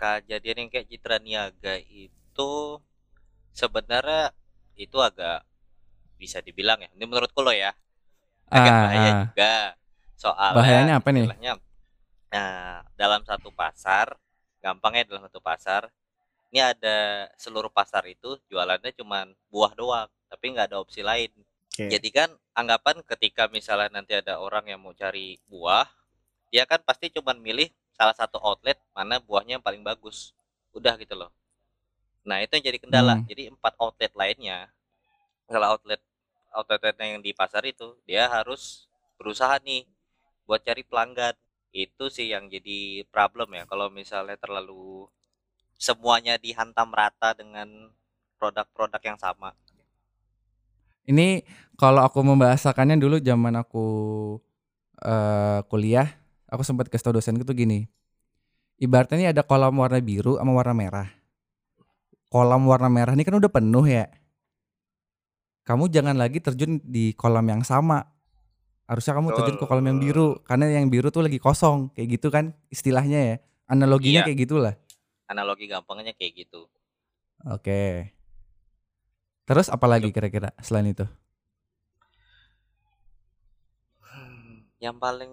Kejadian 0.00 0.58
yang 0.60 0.70
kayak 0.72 0.88
Citra 0.92 1.16
Niaga 1.24 1.74
itu 2.04 2.52
sebenarnya 3.60 4.32
itu 4.76 4.98
agak 5.08 5.42
bisa 6.20 6.38
dibilang 6.46 6.78
ya. 6.84 6.90
Ini 6.96 7.04
menurutku 7.08 7.40
lo 7.46 7.52
ya. 7.54 7.72
Agak 8.50 8.74
Ah, 8.74 8.82
bahaya 8.82 9.10
ah. 9.10 9.20
juga. 9.22 9.76
Soalnya 10.22 10.54
Bahayanya 10.56 10.98
apa 11.00 11.08
nih? 11.14 11.26
Nah, 12.32 12.82
dalam 12.98 13.22
satu 13.22 13.54
pasar, 13.54 14.14
gampangnya 14.58 15.06
dalam 15.06 15.26
satu 15.30 15.38
pasar, 15.38 15.88
ini 16.50 16.62
ada 16.62 17.28
seluruh 17.38 17.70
pasar 17.70 18.06
itu 18.06 18.38
jualannya 18.50 18.92
cuman 18.94 19.34
buah 19.50 19.72
doang, 19.74 20.10
tapi 20.30 20.54
nggak 20.54 20.72
ada 20.72 20.78
opsi 20.82 21.02
lain. 21.02 21.30
Oke. 21.70 21.92
Jadi 21.92 22.08
kan 22.08 22.30
anggapan 22.56 23.04
ketika 23.04 23.46
misalnya 23.52 24.00
nanti 24.00 24.16
ada 24.16 24.40
orang 24.40 24.64
yang 24.66 24.80
mau 24.80 24.96
cari 24.96 25.36
buah, 25.46 25.86
dia 26.48 26.64
kan 26.64 26.80
pasti 26.80 27.12
cuman 27.12 27.36
milih 27.36 27.68
salah 27.92 28.16
satu 28.16 28.40
outlet 28.40 28.80
mana 28.96 29.20
buahnya 29.20 29.60
yang 29.60 29.64
paling 29.64 29.84
bagus. 29.84 30.32
Udah 30.72 30.96
gitu 30.96 31.16
loh. 31.16 31.30
Nah, 32.26 32.42
itu 32.42 32.58
yang 32.58 32.64
jadi 32.66 32.78
kendala. 32.82 33.22
Hmm. 33.22 33.26
Jadi 33.30 33.52
empat 33.54 33.78
outlet 33.78 34.10
lainnya, 34.18 34.66
salah 35.46 35.76
outlet 35.76 36.02
outletnya 36.50 37.06
yang 37.14 37.22
di 37.22 37.30
pasar 37.36 37.62
itu, 37.68 37.94
dia 38.08 38.26
harus 38.26 38.90
berusaha 39.20 39.60
nih 39.62 39.86
buat 40.48 40.64
cari 40.64 40.82
pelanggan. 40.82 41.36
Itu 41.74 42.08
sih 42.08 42.30
yang 42.32 42.50
jadi 42.50 43.06
problem 43.10 43.54
ya. 43.56 43.64
Kalau 43.66 43.88
misalnya 43.88 44.38
terlalu 44.38 45.08
semuanya 45.76 46.40
dihantam 46.40 46.92
rata 46.92 47.36
dengan 47.36 47.92
produk-produk 48.40 49.00
yang 49.04 49.18
sama. 49.20 49.52
Ini 51.06 51.46
kalau 51.78 52.02
aku 52.02 52.24
membahasakannya 52.24 52.98
dulu 52.98 53.22
zaman 53.22 53.54
aku 53.60 53.86
eh, 55.04 55.60
kuliah, 55.70 56.18
aku 56.50 56.66
sempat 56.66 56.90
tau 56.90 57.14
dosenku 57.14 57.46
tuh 57.46 57.54
gini. 57.54 57.86
Ibaratnya 58.76 59.16
ini 59.16 59.28
ada 59.32 59.40
kolam 59.40 59.80
warna 59.80 60.00
biru 60.02 60.36
sama 60.36 60.52
warna 60.52 60.74
merah. 60.76 61.08
Kolam 62.28 62.68
warna 62.68 62.92
merah 62.92 63.16
ini 63.16 63.24
kan 63.24 63.38
udah 63.38 63.48
penuh 63.48 63.86
ya. 63.88 64.10
Kamu 65.64 65.88
jangan 65.88 66.14
lagi 66.18 66.38
terjun 66.42 66.78
di 66.84 67.16
kolam 67.16 67.46
yang 67.48 67.62
sama. 67.64 68.15
Harusnya 68.86 69.18
kamu 69.18 69.34
terjun 69.34 69.58
ke 69.58 69.66
kolam 69.66 69.86
yang 69.90 69.98
biru 69.98 70.38
karena 70.46 70.70
yang 70.70 70.86
biru 70.86 71.10
tuh 71.10 71.26
lagi 71.26 71.42
kosong 71.42 71.90
kayak 71.90 72.18
gitu 72.18 72.30
kan 72.30 72.54
istilahnya 72.70 73.18
ya. 73.18 73.36
Analoginya 73.66 74.22
Iya. 74.22 74.26
kayak 74.30 74.38
gitulah. 74.46 74.74
Analogi 75.26 75.66
gampangnya 75.66 76.14
kayak 76.14 76.46
gitu. 76.46 76.70
Oke. 77.50 78.14
Terus 79.46 79.66
apa 79.66 79.86
lagi 79.90 80.14
kira-kira 80.14 80.54
selain 80.62 80.90
itu? 80.94 81.02
Yang 84.78 84.96
paling 85.02 85.32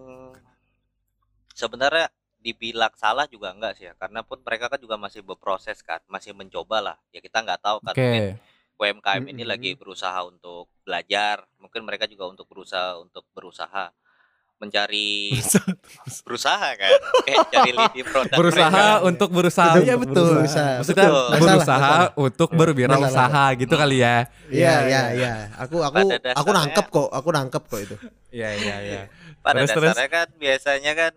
sebenarnya 1.54 2.10
dibilang 2.42 2.90
salah 2.98 3.24
juga 3.30 3.54
enggak 3.54 3.78
sih 3.78 3.86
ya, 3.88 3.94
karena 3.96 4.20
pun 4.26 4.42
mereka 4.42 4.68
kan 4.68 4.76
juga 4.82 4.98
masih 4.98 5.24
berproses 5.24 5.80
kan, 5.80 6.02
masih 6.10 6.34
mencoba 6.34 6.82
lah. 6.82 6.96
Ya 7.14 7.22
kita 7.22 7.40
nggak 7.40 7.60
tahu 7.62 7.78
kan 7.80 7.94
mungkin 7.94 8.36
UMKM 8.74 9.24
ini 9.26 9.40
Mm-mm. 9.40 9.48
lagi 9.48 9.70
berusaha 9.74 10.18
untuk 10.22 10.66
belajar, 10.82 11.46
mungkin 11.56 11.82
mereka 11.82 12.04
juga 12.04 12.26
untuk 12.26 12.44
berusaha 12.44 12.98
untuk 12.98 13.22
berusaha 13.30 13.94
mencari 14.54 15.34
berusaha 16.24 16.68
kan, 16.74 16.90
kayak 17.22 17.38
cari 17.50 17.70
lidi 17.78 18.00
produk 18.02 18.34
Berusaha 18.34 18.70
mereka. 18.70 19.02
untuk 19.02 19.28
berusaha. 19.30 19.72
Betul, 19.74 19.84
Iya 19.84 19.94
betul. 19.96 20.28
berusaha. 20.32 20.70
Maksudnya 20.78 21.04
Betul. 21.04 21.24
Masalah, 21.24 21.40
berusaha 21.42 21.78
masalah. 21.78 22.08
untuk 22.16 22.48
berwirausaha 22.50 23.44
gitu 23.56 23.74
kali 23.74 23.96
ya. 23.98 24.16
Iya, 24.48 24.54
Iya, 24.54 24.72
iya, 24.86 25.02
iya. 25.12 25.32
Aku 25.58 25.82
aku 25.82 26.06
aku 26.06 26.18
dasarnya- 26.18 26.54
nangkep 26.54 26.86
kok, 26.88 27.08
aku 27.10 27.28
nangkep 27.30 27.62
kok 27.64 27.80
itu. 27.80 27.96
Iya 28.30 28.48
iya 28.56 28.76
iya. 28.80 29.02
Pada 29.38 29.60
Terus, 29.60 29.70
terus? 29.70 29.90
dasarnya 29.92 30.10
kan 30.10 30.28
biasanya 30.34 30.92
kan 30.94 31.12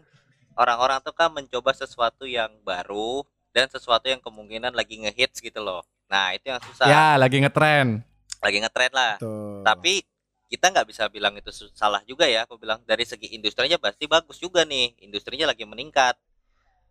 orang-orang 0.58 0.98
tuh 1.00 1.14
kan 1.14 1.30
mencoba 1.32 1.72
sesuatu 1.72 2.26
yang 2.26 2.52
baru 2.62 3.22
dan 3.50 3.70
sesuatu 3.70 4.06
yang 4.06 4.20
kemungkinan 4.20 4.74
lagi 4.74 4.98
ngehits 5.00 5.40
gitu 5.40 5.62
loh. 5.62 5.86
Nah 6.08 6.34
itu 6.34 6.48
yang 6.48 6.60
susah, 6.64 6.88
Ya 6.88 7.06
lagi 7.16 7.38
ngetren. 7.38 8.02
lagi 8.40 8.58
ngetren 8.62 8.92
lah. 8.94 9.20
Tuh. 9.20 9.62
Tapi 9.62 10.04
kita 10.48 10.72
nggak 10.72 10.88
bisa 10.88 11.04
bilang 11.12 11.36
itu 11.36 11.52
salah 11.76 12.00
juga 12.04 12.24
ya. 12.24 12.48
Aku 12.48 12.56
bilang 12.56 12.80
dari 12.88 13.04
segi 13.04 13.36
industrinya 13.36 13.76
pasti 13.76 14.08
bagus 14.08 14.40
juga 14.40 14.64
nih. 14.64 14.96
Industrinya 15.04 15.50
lagi 15.50 15.68
meningkat. 15.68 16.16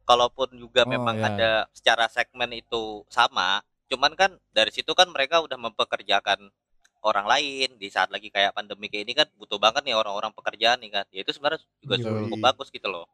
Kalaupun 0.06 0.54
juga 0.54 0.86
Oh, 0.86 0.90
memang 0.90 1.16
ya. 1.18 1.26
ada 1.26 1.50
secara 1.74 2.06
segmen 2.06 2.46
itu 2.54 3.02
sama, 3.10 3.58
cuman 3.90 4.14
kan 4.14 4.30
dari 4.54 4.70
situ 4.70 4.94
kan 4.94 5.10
mereka 5.10 5.42
udah 5.42 5.58
mempekerjakan 5.58 6.46
orang 7.02 7.26
lain 7.26 7.74
di 7.74 7.90
saat 7.90 8.14
lagi 8.14 8.30
kayak 8.30 8.54
pandemi 8.54 8.86
kayak 8.86 9.02
ini 9.02 9.14
kan 9.18 9.26
butuh 9.34 9.58
banget 9.58 9.82
nih 9.82 9.98
orang-orang 9.98 10.30
pekerjaan 10.30 10.78
nih 10.78 10.94
kan. 10.94 11.04
Ya 11.10 11.26
itu 11.26 11.34
sebenarnya 11.34 11.58
juga 11.82 11.98
Yoi. 11.98 12.30
cukup 12.30 12.38
bagus 12.38 12.70
gitu 12.70 12.86
loh. 12.86 13.10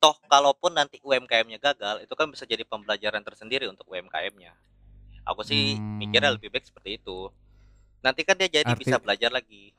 Toh 0.00 0.16
kalaupun 0.24 0.72
nanti 0.72 1.04
UMKM-nya 1.04 1.60
gagal, 1.60 2.00
itu 2.00 2.14
kan 2.16 2.26
bisa 2.32 2.48
jadi 2.48 2.64
pembelajaran 2.64 3.20
tersendiri 3.20 3.68
untuk 3.68 3.84
UMKM-nya. 3.86 4.56
Aku 5.22 5.42
sih 5.46 5.78
Hmm. 5.78 5.98
mikirnya 6.02 6.34
lebih 6.34 6.50
baik 6.50 6.66
seperti 6.66 6.98
itu. 6.98 7.30
Nanti 8.02 8.26
kan 8.26 8.34
dia 8.34 8.50
jadi 8.50 8.66
Arti- 8.66 8.82
bisa 8.82 8.98
belajar 8.98 9.30
lagi. 9.30 9.70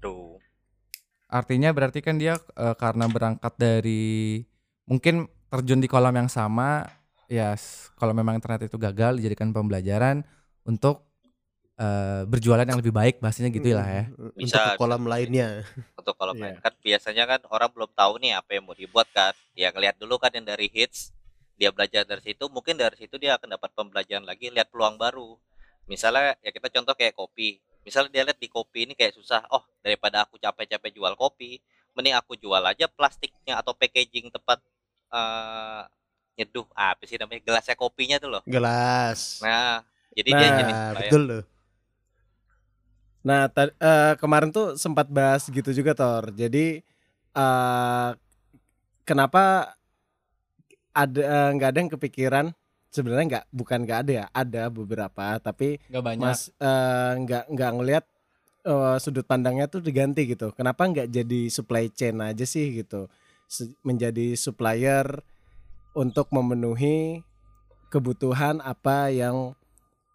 Tuh. 0.00 0.40
Artinya 1.30 1.70
berarti 1.70 2.00
kan 2.02 2.18
dia 2.18 2.34
eh, 2.36 2.74
karena 2.74 3.06
berangkat 3.06 3.54
dari 3.54 4.42
mungkin 4.88 5.30
terjun 5.46 5.78
di 5.78 5.86
kolam 5.86 6.14
yang 6.16 6.30
sama, 6.30 6.82
ya 7.30 7.54
s- 7.54 7.90
kalau 7.94 8.10
memang 8.10 8.42
ternyata 8.42 8.66
itu 8.66 8.78
gagal 8.78 9.18
dijadikan 9.20 9.54
pembelajaran 9.54 10.26
untuk 10.66 11.06
eh, 11.80 12.22
berjualan 12.28 12.66
yang 12.68 12.76
lebih 12.76 12.92
baik 12.92 13.24
bahasanya 13.24 13.48
gitu 13.50 13.72
lah 13.72 13.88
ya. 13.88 14.04
Untuk 14.36 14.36
Bisa, 14.36 14.60
ke 14.60 14.70
kolam 14.76 15.00
bisa. 15.00 15.10
lainnya. 15.16 15.48
Untuk 15.96 16.14
kalau 16.16 16.32
Iya. 16.32 16.40
main 16.40 16.56
kan 16.60 16.72
biasanya 16.80 17.24
kan 17.24 17.40
orang 17.48 17.70
belum 17.72 17.90
tahu 17.94 18.12
nih 18.20 18.32
apa 18.36 18.50
yang 18.56 18.64
mau 18.68 18.76
dibuat 18.76 19.08
kan. 19.12 19.32
Dia 19.56 19.72
ngeliat 19.72 19.96
dulu 19.96 20.16
kan 20.20 20.28
yang 20.32 20.44
dari 20.44 20.68
hits, 20.68 21.12
dia 21.60 21.68
belajar 21.68 22.08
dari 22.08 22.24
situ, 22.24 22.48
mungkin 22.48 22.80
dari 22.80 22.96
situ 22.96 23.20
dia 23.20 23.36
akan 23.36 23.60
dapat 23.60 23.70
pembelajaran 23.76 24.24
lagi, 24.24 24.48
lihat 24.48 24.72
peluang 24.72 24.96
baru. 24.96 25.36
Misalnya 25.84 26.32
ya 26.40 26.48
kita 26.56 26.72
contoh 26.72 26.96
kayak 26.96 27.12
kopi. 27.12 27.60
Misalnya 27.84 28.08
dia 28.08 28.22
lihat 28.24 28.40
di 28.40 28.48
kopi 28.48 28.88
ini 28.88 28.96
kayak 28.96 29.12
susah, 29.12 29.44
oh 29.52 29.60
daripada 29.84 30.24
aku 30.24 30.40
capek-capek 30.40 30.96
jual 30.96 31.12
kopi, 31.20 31.60
mending 31.92 32.16
aku 32.16 32.40
jual 32.40 32.64
aja 32.64 32.88
plastiknya 32.88 33.60
atau 33.60 33.76
packaging 33.76 34.32
tempat 34.32 34.64
eh 35.12 35.84
nyeduh 36.40 36.64
apa 36.72 37.04
sih 37.04 37.20
namanya 37.20 37.44
gelasnya 37.44 37.76
kopinya 37.76 38.16
tuh 38.16 38.30
loh. 38.32 38.42
Gelas. 38.48 39.44
Nah, 39.44 39.84
jadi 40.16 40.30
dia 40.32 40.48
Nah, 40.48 40.56
jadi 40.56 40.72
Nah, 40.72 40.80
supplier. 40.80 41.00
betul 41.04 41.22
loh. 41.28 41.44
Nah, 43.20 43.42
eh, 43.52 44.14
kemarin 44.16 44.48
tuh 44.48 44.80
sempat 44.80 45.12
bahas 45.12 45.44
gitu 45.44 45.76
juga 45.76 45.92
Tor. 45.92 46.32
Jadi 46.32 46.80
eh 47.36 48.10
kenapa 49.04 49.74
ada 50.92 51.20
eh, 51.20 51.50
nggak 51.56 51.68
ada 51.74 51.78
yang 51.80 51.92
kepikiran. 51.92 52.46
Sebenarnya 52.90 53.26
nggak 53.30 53.46
bukan 53.54 53.78
nggak 53.86 53.98
ada 54.06 54.12
ya 54.12 54.26
ada 54.34 54.62
beberapa. 54.66 55.38
Tapi 55.38 55.78
Gak 55.86 56.02
banyak. 56.02 56.20
mas 56.20 56.50
eh, 56.58 57.12
nggak 57.22 57.44
nggak 57.50 57.70
ngelihat 57.78 58.04
eh, 58.66 58.96
sudut 58.98 59.24
pandangnya 59.24 59.70
tuh 59.70 59.78
diganti 59.80 60.26
gitu. 60.26 60.50
Kenapa 60.52 60.86
nggak 60.90 61.06
jadi 61.08 61.40
supply 61.48 61.88
chain 61.94 62.18
aja 62.18 62.42
sih 62.42 62.82
gitu? 62.82 63.06
Se- 63.46 63.74
menjadi 63.82 64.34
supplier 64.34 65.06
untuk 65.94 66.30
memenuhi 66.30 67.22
kebutuhan 67.90 68.62
apa 68.62 69.10
yang 69.10 69.54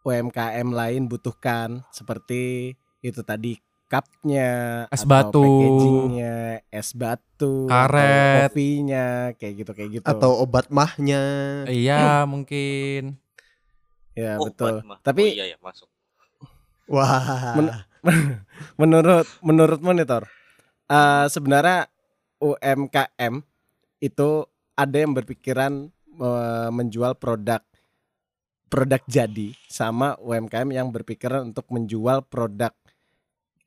UMKM 0.04 0.70
lain 0.72 1.08
butuhkan. 1.08 1.84
Seperti 1.92 2.76
itu 3.02 3.22
tadi 3.24 3.60
cupnya 3.86 4.50
Es 4.90 5.02
atau 5.02 5.10
batu. 5.32 5.42
packagingnya 5.42 6.36
es 6.68 6.90
batu 6.92 7.54
Karet. 7.66 8.50
kopinya 8.50 9.06
kayak 9.38 9.54
gitu 9.56 9.72
kayak 9.72 9.90
gitu 9.94 10.06
Atau 10.06 10.32
obat 10.36 10.68
mahnya. 10.70 11.24
Iya 11.66 12.26
mungkin. 12.26 13.22
ya 14.16 14.40
Oh, 14.40 14.48
betul 14.48 14.80
Batma. 14.80 14.96
Tapi- 15.02 15.28
oh, 15.28 15.36
iya 15.36 15.46
ya 15.54 15.58
masuk. 15.60 15.90
Wah. 16.88 17.54
Men- 17.56 17.84
menurut 18.80 19.26
menurut 19.42 19.80
monitor 19.82 20.30
eh, 20.86 21.26
sebenarnya 21.28 21.90
UMKM 22.38 23.42
itu 24.00 24.30
ada 24.74 24.98
yang 24.98 25.12
berpikiran 25.12 25.90
eh, 26.16 26.70
menjual 26.70 27.18
produk 27.18 27.62
produk 28.66 29.02
jadi 29.06 29.54
sama 29.66 30.14
UMKM 30.20 30.70
yang 30.70 30.90
berpikiran 30.90 31.50
untuk 31.50 31.66
menjual 31.70 32.22
produk 32.24 32.74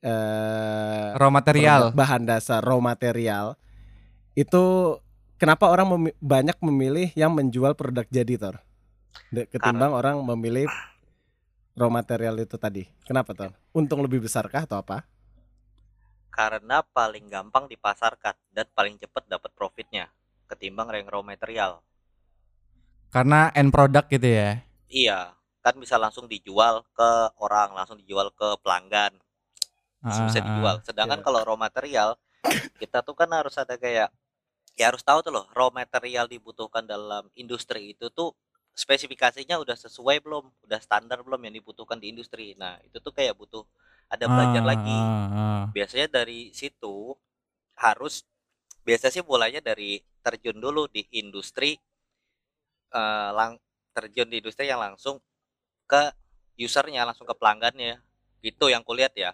eh, 0.03 1.07
Raw 1.15 1.31
material. 1.31 1.91
bahan 1.91 2.23
dasar 2.27 2.63
raw 2.63 2.79
material 2.79 3.55
itu 4.37 4.95
kenapa 5.35 5.67
orang 5.67 5.87
memi- 5.97 6.17
banyak 6.23 6.57
memilih 6.63 7.07
yang 7.15 7.35
menjual 7.35 7.75
produk 7.75 8.07
jadi 8.07 8.35
Tor 8.39 8.55
ketimbang 9.29 9.91
orang 9.91 10.21
memilih 10.23 10.69
raw 11.75 11.89
material 11.91 12.39
itu 12.39 12.55
tadi 12.55 12.87
kenapa 13.03 13.35
Tor 13.35 13.51
untung 13.75 13.99
lebih 13.99 14.23
besarkah 14.23 14.63
atau 14.63 14.79
apa 14.79 15.03
karena 16.29 16.79
paling 16.95 17.27
gampang 17.27 17.67
dipasarkan 17.67 18.37
dan 18.55 18.63
paling 18.71 18.95
cepat 18.95 19.27
dapat 19.27 19.51
profitnya 19.51 20.07
ketimbang 20.49 20.89
yang 20.95 21.05
raw 21.05 21.21
material. 21.21 21.85
Karena 23.13 23.49
end 23.53 23.69
product 23.69 24.09
gitu 24.09 24.25
ya. 24.25 24.65
Iya, 24.89 25.33
kan 25.61 25.75
bisa 25.77 25.99
langsung 26.01 26.25
dijual 26.25 26.81
ke 26.97 27.11
orang, 27.37 27.77
langsung 27.77 27.97
dijual 28.01 28.33
ke 28.33 28.57
pelanggan, 28.65 29.13
bisa 30.01 30.39
dijual. 30.39 30.75
Sedangkan 30.83 31.19
Iya. 31.19 31.25
kalau 31.25 31.41
raw 31.43 31.57
material 31.59 32.15
kita 32.79 33.03
tuh 33.03 33.15
kan 33.19 33.27
harus 33.35 33.55
ada 33.59 33.75
kayak 33.75 34.09
ya 34.79 34.85
harus 34.87 35.03
tahu 35.03 35.19
tuh 35.19 35.31
loh 35.35 35.45
raw 35.51 35.67
material 35.69 36.23
dibutuhkan 36.31 36.87
dalam 36.87 37.27
industri 37.35 37.91
itu 37.91 38.07
tuh 38.11 38.31
spesifikasinya 38.71 39.59
udah 39.59 39.75
sesuai 39.75 40.23
belum, 40.23 40.47
udah 40.63 40.79
standar 40.79 41.19
belum 41.19 41.43
yang 41.43 41.59
dibutuhkan 41.59 41.99
di 41.99 42.15
industri. 42.15 42.55
Nah, 42.55 42.79
itu 42.87 42.95
tuh 43.03 43.11
kayak 43.11 43.35
butuh 43.35 43.67
ada 44.07 44.23
belajar 44.23 44.63
Ah, 44.63 44.67
lagi. 44.71 44.99
ah, 45.03 45.27
ah. 45.35 45.61
biasanya 45.75 46.07
dari 46.23 46.55
situ 46.55 47.11
harus 47.75 48.23
biasanya 48.87 49.19
sih 49.19 49.23
mulainya 49.27 49.59
dari 49.59 49.99
terjun 50.23 50.57
dulu 50.57 50.87
di 50.87 51.03
industri 51.11 51.75
eh, 52.89 53.29
lang 53.35 53.59
terjun 53.93 54.29
di 54.31 54.39
industri 54.41 54.65
yang 54.69 54.79
langsung 54.81 55.19
ke 55.85 56.09
usernya 56.57 57.03
langsung 57.07 57.27
ke 57.27 57.35
pelanggannya 57.35 57.99
itu 58.41 58.65
yang 58.71 58.81
kulihat 58.81 59.13
ya 59.15 59.31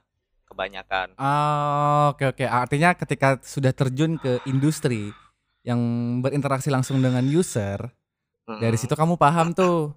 kebanyakan 0.55 1.09
Ah, 1.15 2.11
oke 2.11 2.23
oke. 2.35 2.43
Artinya 2.43 2.91
ketika 2.91 3.39
sudah 3.39 3.71
terjun 3.71 4.19
ke 4.19 4.43
industri 4.43 5.15
yang 5.63 5.79
berinteraksi 6.19 6.67
langsung 6.67 6.99
dengan 6.99 7.23
user, 7.23 7.79
dari 8.59 8.75
Mm-mm. 8.75 8.79
situ 8.79 8.95
kamu 8.95 9.15
paham 9.19 9.53
tuh 9.55 9.95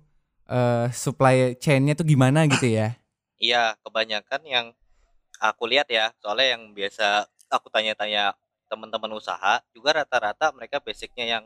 eh 0.51 0.89
supply 0.95 1.55
chain-nya 1.63 1.95
tuh 1.99 2.07
gimana 2.09 2.47
gitu 2.51 2.67
ya. 2.71 2.99
iya 3.39 3.75
kebanyakan 3.85 4.43
yang 4.55 4.67
aku 5.51 5.65
lihat 5.73 5.89
ya 5.91 6.11
soalnya 6.23 6.57
yang 6.59 6.63
biasa 6.79 7.07
aku 7.51 7.69
tanya-tanya 7.75 8.35
teman-teman 8.71 9.13
usaha 9.21 9.55
juga 9.77 9.91
rata-rata 10.03 10.47
mereka 10.59 10.79
basicnya 10.83 11.27
yang 11.39 11.45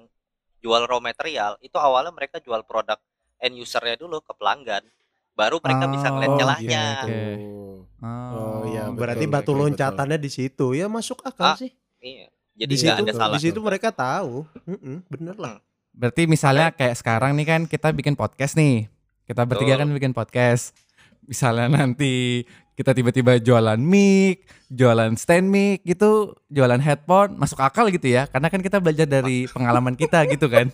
jual 0.64 0.82
raw 0.90 1.00
material 1.02 1.52
itu 1.62 1.76
awalnya 1.78 2.12
mereka 2.14 2.38
jual 2.42 2.62
produk 2.70 2.98
end 3.44 3.56
usernya 3.60 3.96
dulu 4.02 4.18
ke 4.24 4.32
pelanggan 4.38 4.84
baru 5.32 5.56
mereka 5.58 5.84
bisa 5.88 6.06
ngeliat 6.08 6.30
Oh, 6.30 6.38
celahnya 6.38 6.84
Oke. 7.02 7.20
Oh. 7.42 7.78
Oh, 8.02 8.60
iya, 8.66 8.82
betul, 8.86 8.98
Berarti 8.98 9.24
betul, 9.24 9.32
batu 9.32 9.46
betul. 9.48 9.60
loncatannya 9.62 10.18
di 10.18 10.30
situ. 10.30 10.66
Ya 10.72 10.86
masuk 10.86 11.22
akal 11.22 11.44
Ah, 11.44 11.56
sih. 11.56 11.70
iya 11.98 12.26
jadi 12.52 12.68
Di 12.68 12.76
nggak 12.78 12.96
situ, 12.98 13.04
ada 13.04 13.12
salah 13.14 13.34
di 13.34 13.42
situ 13.42 13.58
mereka 13.58 13.88
tahu. 13.88 14.44
Mm-mm, 14.66 15.00
bener 15.08 15.36
lah. 15.36 15.56
Berarti 15.90 16.24
misalnya 16.24 16.68
kayak 16.68 16.94
sekarang 16.94 17.32
nih 17.32 17.46
kan 17.46 17.60
kita 17.64 17.88
bikin 17.90 18.12
podcast 18.12 18.54
nih. 18.54 18.90
Kita 19.22 19.42
bertiga 19.42 19.76
kan 19.76 19.88
bikin 19.88 20.10
podcast. 20.10 20.76
Misalnya 21.22 21.70
nanti 21.70 22.44
kita 22.74 22.90
tiba-tiba 22.90 23.38
jualan 23.38 23.78
mic, 23.78 24.42
jualan 24.66 25.14
stand 25.14 25.46
mic 25.46 25.80
gitu, 25.82 26.34
jualan 26.48 26.76
headphone, 26.76 27.36
masuk 27.36 27.56
akal 27.58 27.88
gitu 27.88 28.10
ya. 28.10 28.26
Karena 28.26 28.48
kan 28.48 28.60
kita 28.60 28.78
belajar 28.78 29.06
dari 29.06 29.46
pengalaman 29.54 29.94
kita 29.94 30.26
gitu 30.26 30.44
kan. 30.46 30.68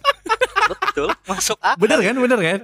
betul 0.66 1.14
masuk 1.24 1.58
akal 1.60 1.78
Bener 1.78 1.98
kan? 2.00 2.14
Bener 2.16 2.38
kan? 2.40 2.58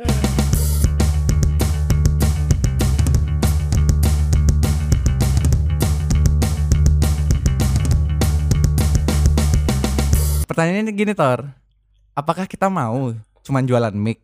Pertanyaannya 10.54 10.94
gini 10.94 11.18
Tor, 11.18 11.50
apakah 12.14 12.46
kita 12.46 12.70
mau 12.70 13.10
cuman 13.42 13.66
jualan 13.66 13.90
mic? 13.90 14.22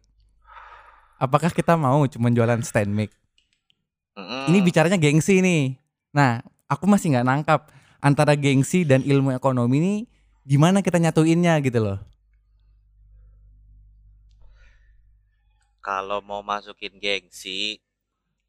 Apakah 1.19 1.51
kita 1.51 1.75
mau 1.75 2.07
cuman 2.07 2.31
jualan 2.31 2.63
stand 2.63 2.95
mic? 2.95 3.11
Ini 4.47 4.63
bicaranya 4.63 4.95
gengsi 4.95 5.43
nih. 5.43 5.75
Nah, 6.15 6.39
aku 6.71 6.87
masih 6.87 7.19
nggak 7.19 7.27
nangkap 7.27 7.67
antara 7.99 8.39
gengsi 8.39 8.87
dan 8.87 9.03
ilmu 9.03 9.35
ekonomi 9.35 9.77
ini 9.83 9.95
gimana 10.47 10.87
kita 10.87 11.03
nyatuinnya 11.03 11.59
gitu 11.67 11.83
loh. 11.83 11.99
kalau 15.81 16.21
mau 16.21 16.45
masukin 16.45 16.95
gengsi 17.01 17.81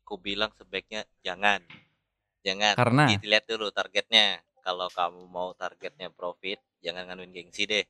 ku 0.04 0.20
bilang 0.20 0.52
sebaiknya 0.60 1.08
jangan 1.24 1.64
jangan 2.44 2.76
Karena? 2.76 3.04
dilihat 3.18 3.48
dulu 3.48 3.72
targetnya 3.72 4.44
kalau 4.62 4.92
kamu 4.92 5.26
mau 5.32 5.56
targetnya 5.56 6.12
profit 6.12 6.60
jangan 6.82 7.08
nganuin 7.08 7.32
gengsi 7.32 7.70
deh 7.70 7.86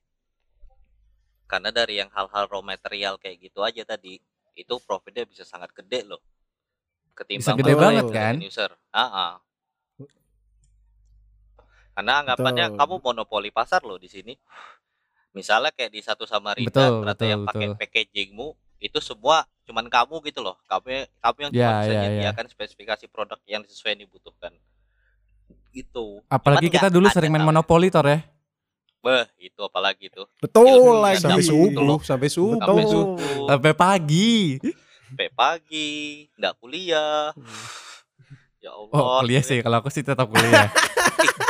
karena 1.48 1.68
dari 1.72 2.00
yang 2.00 2.08
hal-hal 2.16 2.48
raw 2.48 2.64
material 2.64 3.20
kayak 3.20 3.40
gitu 3.44 3.60
aja 3.64 3.84
tadi 3.84 4.20
itu 4.56 4.74
profitnya 4.84 5.28
bisa 5.28 5.44
sangat 5.44 5.72
gede 5.76 6.08
loh 6.08 6.22
ketimbang 7.16 7.60
gede 7.60 7.74
masalah 7.76 7.84
banget 7.92 8.06
kan? 8.12 8.36
user 8.40 8.72
Ah, 8.92 9.04
ah. 9.04 9.34
karena 11.92 12.24
anggapannya 12.24 12.66
Betul. 12.72 12.78
kamu 12.80 12.96
monopoli 13.04 13.50
pasar 13.52 13.84
loh 13.84 14.00
di 14.00 14.08
sini 14.08 14.34
misalnya 15.36 15.72
kayak 15.76 15.92
di 15.92 16.02
satu 16.04 16.24
Samarinda 16.28 16.72
Betul, 16.72 17.04
ternyata 17.04 17.24
betul, 17.24 17.32
yang 17.32 17.42
pakai 17.44 17.68
betul. 17.72 17.80
packagingmu 17.80 18.48
itu 18.82 19.00
semua 19.04 19.44
cuman 19.68 19.86
kamu 19.88 20.16
gitu 20.28 20.40
loh 20.44 20.56
kamu 20.68 21.08
kamu 21.20 21.38
yang 21.40 21.52
Ya, 21.52 21.60
cuma 21.68 21.72
bisa 21.84 21.92
menyediakan 21.96 22.46
spesifikasi 22.52 23.06
produk 23.12 23.40
yang 23.48 23.64
sesuai 23.64 23.96
yang 23.96 24.08
dibutuhkan 24.08 24.52
itu 25.72 26.20
Apalagi 26.28 26.68
Cuman 26.68 26.76
kita 26.76 26.88
dulu 26.92 27.08
sering 27.08 27.32
main 27.32 27.44
monopoli 27.48 27.88
Tor 27.88 28.08
ya. 28.08 28.20
Beh 29.02 29.26
itu 29.40 29.58
apalagi 29.60 30.08
tuh 30.08 30.30
Betul 30.38 30.78
lagi. 30.96 31.20
Sampai 31.20 31.42
subuh, 31.42 31.98
sampai 32.00 32.30
subuh. 32.30 32.58
sampai 32.62 32.86
subuh 32.86 33.48
Sampai 33.50 33.74
pagi. 33.74 34.62
sampai 35.04 35.28
pagi 35.30 35.90
nggak 36.34 36.54
kuliah 36.56 37.34
ya 38.58 38.72
Allah 38.72 38.94
Oh, 38.94 39.20
kuliah 39.20 39.42
sih 39.42 39.60
kalau 39.60 39.82
aku 39.82 39.90
sih 39.90 40.02
tetap 40.02 40.26
kuliah. 40.26 40.70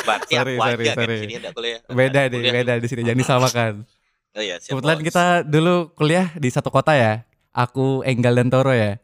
Berarti 0.01 0.33
Sorry, 0.33 0.55
aku 0.55 0.63
sorry, 0.65 0.81
aja 0.81 0.93
sorry. 0.95 1.17
di 1.19 1.23
sini 1.29 1.51
kuliah 1.51 1.79
Beda 1.85 2.21
deh, 2.23 2.39
kuliah. 2.39 2.53
beda 2.55 2.73
di 2.75 2.87
sini 2.87 3.01
jangan 3.03 3.19
disamakan. 3.19 3.73
oh 4.35 4.41
iya 4.41 4.55
siap, 4.57 4.71
Kebetulan 4.71 4.97
bos. 4.97 5.05
kita 5.05 5.25
dulu 5.43 5.75
kuliah 5.91 6.27
di 6.33 6.47
satu 6.47 6.69
kota 6.69 6.93
ya. 6.93 7.13
Aku 7.51 7.99
Enggal 8.01 8.33
dan 8.33 8.47
Toro 8.47 8.71
ya. 8.71 8.95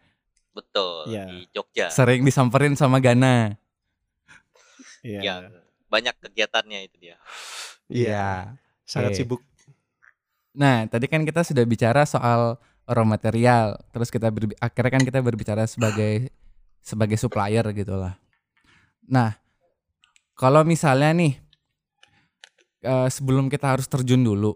betul 0.49 1.05
Iya. 1.05 1.27
di 1.27 1.45
Jogja 1.51 1.91
Sering 1.91 2.23
disamperin 2.23 2.73
sama 2.73 2.97
Gana. 2.97 3.59
Iya. 4.99 5.19
yang 5.21 5.41
banyak 5.85 6.15
kegiatannya 6.17 6.79
itu 6.83 6.95
dia 6.97 7.15
Iya. 7.87 8.55
Sangat 8.87 9.11
Oke. 9.15 9.19
sibuk. 9.23 9.41
Nah, 10.57 10.87
tadi 10.89 11.05
kan 11.05 11.21
kita 11.21 11.43
sudah 11.45 11.63
bicara 11.67 12.07
soal 12.07 12.57
raw 12.87 13.05
material, 13.05 13.75
terus 13.91 14.07
kita 14.07 14.31
berbi- 14.31 14.57
akhirnya 14.57 14.91
kan 14.95 15.03
kita 15.03 15.19
berbicara 15.19 15.67
sebagai 15.67 16.31
sebagai 16.79 17.19
supplier 17.19 17.67
gitu 17.75 17.99
lah. 17.99 18.15
Nah, 19.05 19.35
kalau 20.39 20.63
misalnya 20.63 21.11
nih 21.11 21.35
eh, 22.87 23.09
sebelum 23.11 23.51
kita 23.51 23.75
harus 23.75 23.85
terjun 23.91 24.23
dulu, 24.23 24.55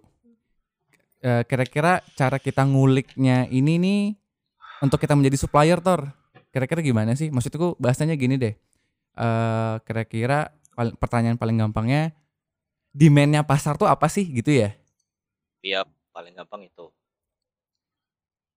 eh, 1.21 1.43
kira-kira 1.43 1.99
cara 2.15 2.39
kita 2.39 2.63
nguliknya 2.63 3.45
ini 3.51 3.75
nih 3.77 4.01
untuk 4.79 4.97
kita 4.97 5.13
menjadi 5.13 5.37
supplier 5.37 5.83
tor, 5.83 6.07
kira-kira 6.55 6.79
gimana 6.79 7.13
sih? 7.13 7.27
Maksudku 7.29 7.75
bahasanya 7.77 8.15
gini 8.15 8.39
deh, 8.39 8.55
eh, 9.19 9.75
kira-kira 9.83 10.55
pertanyaan 10.97 11.35
paling 11.35 11.59
gampangnya, 11.59 12.15
demandnya 12.91 13.41
pasar 13.43 13.75
tuh 13.79 13.87
apa 13.87 14.07
sih 14.11 14.27
gitu 14.27 14.51
ya? 14.51 14.75
dia 15.63 15.83
paling 16.11 16.35
gampang 16.35 16.67
itu 16.67 16.91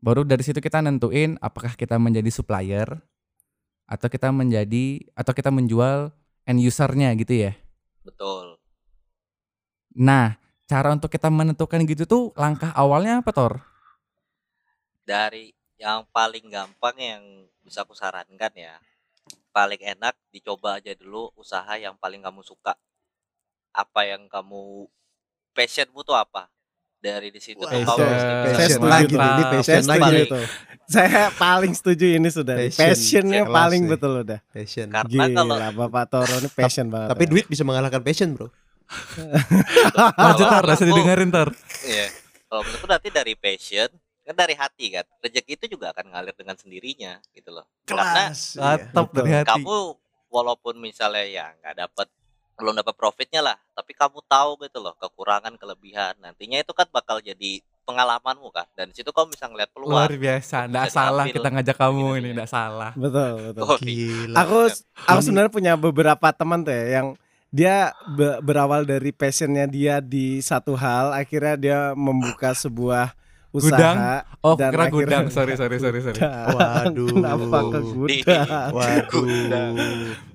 Baru 0.04 0.20
dari 0.20 0.44
situ 0.44 0.60
kita 0.60 0.84
nentuin 0.84 1.40
apakah 1.40 1.72
kita 1.72 1.96
menjadi 1.96 2.28
supplier 2.28 3.00
atau 3.88 4.08
kita 4.12 4.28
menjadi 4.28 5.00
atau 5.16 5.32
kita 5.32 5.48
menjual 5.48 6.12
end 6.44 6.60
usernya 6.60 7.08
gitu 7.16 7.48
ya. 7.48 7.52
betul 8.04 8.60
Nah, 9.94 10.36
cara 10.66 10.90
untuk 10.90 11.08
kita 11.08 11.30
menentukan 11.30 11.86
gitu 11.86 12.04
tuh 12.04 12.22
langkah 12.34 12.74
awalnya 12.74 13.22
apa 13.22 13.30
Tor? 13.30 13.62
dari 15.04 15.52
yang 15.76 16.08
paling 16.08 16.48
gampang 16.48 16.96
yang 16.96 17.22
bisa 17.60 17.84
aku 17.84 17.92
sarankan 17.92 18.52
ya 18.56 18.80
paling 19.52 19.78
enak 19.78 20.16
dicoba 20.32 20.80
aja 20.80 20.96
dulu 20.96 21.30
usaha 21.36 21.76
yang 21.76 21.94
paling 22.00 22.24
kamu 22.24 22.40
suka 22.40 22.72
apa 23.74 24.00
yang 24.04 24.26
kamu 24.26 24.86
passionmu 25.50 26.00
tuh 26.00 26.14
apa 26.14 26.46
dari 26.96 27.28
di 27.28 27.36
situ 27.36 27.58
tuh 27.58 27.68
Wah, 27.68 27.84
kamu 27.84 27.84
Passion, 27.84 28.08
mesti 28.08 28.32
bisa 28.32 28.54
Saya 28.54 28.54
Passion 28.54 28.80
setuju 28.80 29.04
tuh. 29.04 29.28
ini 29.28 29.42
passion 29.44 29.64
Saya 29.66 29.82
Itu 29.84 29.90
lagi. 29.92 30.22
tuh. 30.24 30.44
Saya 30.84 31.22
paling 31.34 31.72
setuju 31.72 32.06
ini 32.10 32.28
sudah. 32.28 32.56
Passion. 32.56 32.80
Passionnya 32.86 33.42
Kelas 33.42 33.56
paling 33.56 33.82
nih. 33.82 33.90
betul 33.90 34.12
udah. 34.20 34.40
Passion. 34.46 34.86
Karena 34.88 35.24
kalau 35.34 35.54
Bapak 35.82 36.04
Toro 36.06 36.34
ini 36.34 36.48
passion 36.50 36.86
banget. 36.88 37.08
Tapi 37.12 37.24
ya. 37.24 37.30
duit 37.30 37.46
bisa 37.46 37.62
mengalahkan 37.62 38.00
passion, 38.00 38.28
Bro. 38.32 38.48
Lanjut 40.16 40.46
tar, 40.46 40.64
aku- 40.64 40.84
didengerin 40.84 41.28
tar. 41.28 41.48
Iya. 41.82 42.06
Kalau 42.46 42.60
menurutku 42.62 42.86
nanti 42.86 43.08
dari 43.10 43.34
passion 43.34 43.88
kan 44.24 44.34
dari 44.34 44.54
hati 44.54 44.86
kan. 44.90 45.04
Rezeki 45.20 45.52
itu 45.54 45.66
juga 45.72 45.92
akan 45.92 46.08
ngalir 46.08 46.32
dengan 46.32 46.56
sendirinya 46.56 47.20
gitu 47.32 47.50
loh. 47.50 47.68
Karena 47.84 48.32
Kelas. 48.32 48.56
Mantap 48.56 49.04
betul. 49.08 49.16
dari 49.20 49.32
hati. 49.34 49.48
kamu 49.50 49.76
walaupun 50.28 50.74
misalnya 50.78 51.24
ya 51.24 51.46
nggak 51.54 51.74
dapat 51.78 52.08
belum 52.54 52.74
dapat 52.76 52.94
profitnya 52.94 53.40
lah, 53.40 53.56
tapi 53.72 53.92
kamu 53.92 54.22
tahu 54.24 54.62
gitu 54.62 54.78
loh 54.78 54.94
kekurangan 54.96 55.54
kelebihan. 55.54 56.14
Nantinya 56.18 56.58
itu 56.58 56.70
kan 56.70 56.86
bakal 56.88 57.18
jadi 57.18 57.58
pengalamanmu 57.82 58.48
kan. 58.48 58.64
Dan 58.72 58.88
di 58.88 58.96
situ 58.96 59.10
kamu 59.10 59.30
bisa 59.30 59.44
ngeliat 59.44 59.68
Luar 59.74 60.06
peluang. 60.06 60.22
biasa, 60.22 60.56
nggak 60.66 60.88
salah 60.88 61.24
kita 61.26 61.48
ngajak 61.50 61.76
kamu 61.76 61.98
Gitu, 62.00 62.14
ini, 62.16 62.24
iya. 62.24 62.34
nggak 62.38 62.50
salah. 62.50 62.90
Betul, 62.94 63.30
betul. 63.50 63.62
Oh, 63.64 63.76
Gila. 63.76 64.36
Aku 64.38 64.58
aku 65.04 65.12
Ini- 65.12 65.24
sebenarnya 65.24 65.52
punya 65.52 65.72
beberapa 65.74 66.26
teman 66.30 66.62
tuh 66.62 66.72
ya 66.72 66.86
yang 66.96 67.08
dia 67.50 67.76
be- 68.08 68.40
berawal 68.40 68.82
dari 68.82 69.10
passionnya 69.10 69.66
dia 69.66 69.98
di 69.98 70.38
satu 70.38 70.74
hal, 70.74 71.10
akhirnya 71.12 71.54
dia 71.54 71.78
membuka 71.92 72.50
sebuah 72.50 73.14
usaha. 73.50 73.70
Gudang? 73.70 73.96
Oh, 74.40 74.54
dan 74.54 74.70
kira 74.70 74.82
akhirnya- 74.84 74.94
gudang. 74.94 75.24
Sorry, 75.28 75.54
sorry, 75.54 75.78
sorry, 75.78 76.00
sorry. 76.00 76.18
Gudang. 76.18 76.50
Waduh. 76.50 77.06
Kenapa 77.10 77.58
ke 77.68 77.78
gudang? 77.84 78.72
Waduh. 78.72 79.26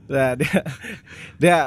Nah, 0.10 0.32
dia, 0.34 0.56
dia 1.36 1.58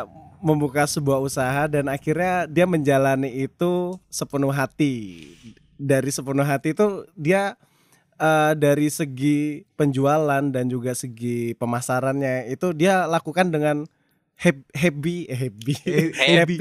membuka 0.43 0.85
sebuah 0.85 1.23
usaha 1.23 1.71
dan 1.71 1.87
akhirnya 1.87 2.51
dia 2.51 2.67
menjalani 2.67 3.31
itu 3.47 3.97
sepenuh 4.11 4.51
hati. 4.51 5.31
Dari 5.79 6.11
sepenuh 6.11 6.45
hati 6.45 6.75
itu 6.75 7.07
dia 7.15 7.55
eh, 8.19 8.53
dari 8.59 8.91
segi 8.91 9.63
penjualan 9.79 10.43
dan 10.51 10.67
juga 10.67 10.93
segi 10.93 11.55
pemasarannya 11.57 12.51
itu 12.51 12.75
dia 12.75 13.07
lakukan 13.07 13.55
dengan 13.55 13.87
happy 14.43 15.31
eh, 15.31 15.39
happy 15.39 15.75
Happy, 15.87 16.59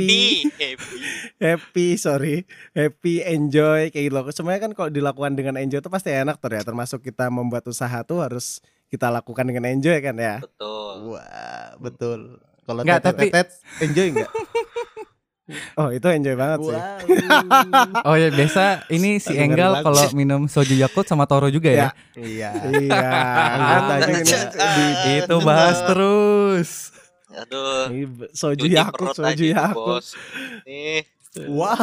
happy. 0.54 0.98
happy 1.41 1.88
sorry 1.98 2.46
happy 2.78 3.26
enjoy 3.26 3.89
kayak 3.89 4.13
gitu 4.13 4.20
semuanya 4.38 4.70
kan 4.70 4.72
kalau 4.78 4.89
dilakukan 4.94 5.34
dengan 5.34 5.58
enjoy 5.58 5.82
itu 5.82 5.89
pasti 5.89 6.13
enak 6.13 6.38
tuh 6.38 6.54
ya 6.54 6.62
termasuk 6.62 7.02
kita 7.02 7.34
membuat 7.34 7.65
usaha 7.65 8.06
tuh 8.06 8.22
harus 8.22 8.62
kita 8.91 9.10
lakukan 9.10 9.48
dengan 9.50 9.65
enjoy 9.72 9.98
kan 10.04 10.13
ya 10.20 10.44
Betul. 10.44 11.17
Wah, 11.17 11.74
betul. 11.82 12.20
Kalau 12.71 12.81
Nggak, 12.81 12.99
tetet, 13.01 13.13
tapi- 13.13 13.31
tetet, 13.31 13.47
enjoy 13.81 14.07
enggak? 14.10 14.31
oh 15.75 15.91
itu 15.91 16.07
enjoy 16.07 16.36
banget 16.36 16.60
sih 16.63 16.71
Wow. 16.71 18.07
Oh 18.07 18.15
ya 18.15 18.31
biasa 18.31 18.63
ini 18.88 19.19
si 19.19 19.36
Enggal 19.36 19.84
kalau 19.84 19.99
minum 20.13 20.47
soju 20.47 20.71
Yakult 20.73 21.03
sama 21.03 21.27
Toro 21.27 21.47
juga 21.47 21.67
ya. 21.67 21.88
Iya. 22.15 22.49
iya 22.71 22.95
juga. 24.07 24.39
ini 25.03 25.19
Itu 25.19 25.36
bahas 25.41 25.84
terus. 25.84 26.69
Aduh. 27.29 27.88
ini 27.89 28.03
soju 28.31 28.63
yakult 28.65 29.12
soju 29.13 29.45
yakult. 29.45 30.03
Nih, 30.63 31.03
Wow. 31.47 31.75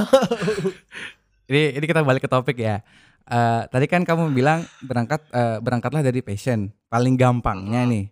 Ini 1.46 1.76
ini 1.76 1.84
kita 1.84 2.00
balik 2.02 2.24
ke 2.24 2.30
topik 2.30 2.56
ya. 2.56 2.84
Eh, 3.24 3.62
tadi 3.66 3.84
kan 3.84 4.04
kamu 4.04 4.28
bilang 4.30 4.60
berangkat 4.80 5.24
eh, 5.28 5.56
berangkatlah 5.58 6.00
dari 6.00 6.20
passion 6.20 6.68
paling 6.86 7.16
gampangnya 7.16 7.84
Mhm. 7.84 7.90
nih. 7.90 8.04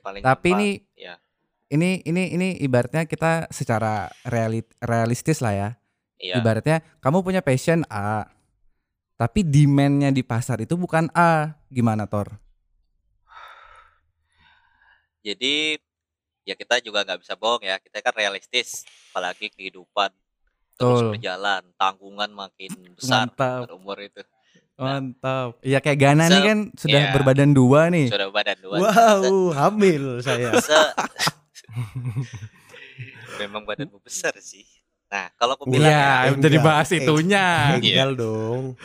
paling 0.00 0.22
Tapi 0.22 0.48
gampang. 0.48 0.60
ini. 0.60 0.70
Ini 1.68 2.00
ini 2.02 2.32
ini 2.32 2.48
ibaratnya 2.60 3.04
kita 3.04 3.48
secara 3.52 4.08
reali- 4.24 4.66
realistis 4.80 5.44
lah 5.44 5.52
ya. 5.52 5.68
Iya. 6.18 6.40
Ibaratnya 6.40 6.82
kamu 6.98 7.22
punya 7.22 7.40
passion 7.44 7.84
A, 7.86 8.26
tapi 9.14 9.46
demandnya 9.46 10.10
di 10.10 10.24
pasar 10.24 10.58
itu 10.58 10.74
bukan 10.74 11.12
A. 11.14 11.54
Gimana 11.68 12.08
Tor? 12.08 12.34
Jadi 15.22 15.76
ya 16.42 16.56
kita 16.56 16.80
juga 16.80 17.04
nggak 17.04 17.20
bisa 17.20 17.36
bohong 17.36 17.62
ya. 17.62 17.76
Kita 17.78 18.00
kan 18.00 18.14
realistis, 18.16 18.88
apalagi 19.12 19.52
kehidupan 19.52 20.10
terus 20.78 21.02
Betul. 21.02 21.10
berjalan, 21.18 21.62
tanggungan 21.74 22.30
makin 22.30 22.70
besar 22.94 23.26
Mantap. 23.28 23.66
berumur 23.66 23.98
itu. 23.98 24.22
Mantap. 24.78 25.58
Iya 25.60 25.82
kayak 25.82 25.98
Gana 25.98 26.30
nih 26.30 26.38
So, 26.38 26.46
kan 26.46 26.58
sudah 26.78 27.00
iya. 27.02 27.10
berbadan 27.10 27.50
dua 27.50 27.90
nih. 27.90 28.06
Sudah 28.08 28.30
badan 28.30 28.58
dua. 28.62 28.76
Wow, 28.78 29.50
hamil 29.58 30.22
saya. 30.22 30.54
Se- 30.62 30.94
Memang 33.40 33.62
badanmu 33.64 34.00
besar 34.02 34.34
sih. 34.40 34.64
Nah, 35.08 35.32
kalau 35.40 35.56
aku 35.56 35.64
bilang 35.68 35.88
Iya, 35.88 35.98
ya, 35.98 36.28
enggak. 36.32 36.44
jadi 36.44 36.58
bahas 36.60 36.88
Eh, 36.92 37.00
itunya. 37.00 37.46
Tinggal 37.80 38.10
dong. 38.16 38.76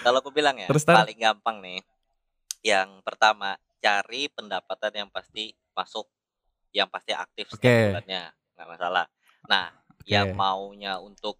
kalau 0.00 0.18
aku 0.22 0.30
bilang 0.32 0.56
ya, 0.56 0.68
Terus, 0.70 0.84
paling 0.86 1.18
gampang 1.18 1.58
nih. 1.60 1.80
Yang 2.64 3.02
pertama, 3.04 3.58
cari 3.78 4.30
pendapatan 4.32 4.92
yang 5.04 5.08
pasti 5.12 5.52
masuk, 5.76 6.06
yang 6.72 6.88
pasti 6.88 7.12
aktif 7.12 7.50
setiap 7.52 7.68
Oke. 7.68 7.84
bulannya, 7.92 8.22
nggak 8.56 8.68
masalah. 8.68 9.06
Nah, 9.46 9.70
Oke. 9.98 10.08
yang 10.08 10.32
maunya 10.32 10.96
untuk 11.02 11.36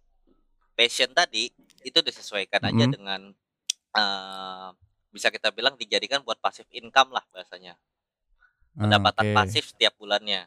passion 0.77 1.11
tadi 1.11 1.51
itu 1.83 1.99
disesuaikan 1.99 2.63
aja 2.63 2.85
Mhm. 2.87 2.93
dengan 2.93 3.21
eh, 3.89 4.69
bisa 5.09 5.33
kita 5.33 5.49
bilang 5.49 5.73
dijadikan 5.73 6.21
buat 6.21 6.37
passive 6.37 6.69
income 6.69 7.09
lah 7.09 7.25
bahasanya, 7.33 7.73
pendapatan 8.77 9.25
Oke. 9.25 9.33
pasif 9.33 9.63
setiap 9.73 9.97
bulannya. 9.97 10.45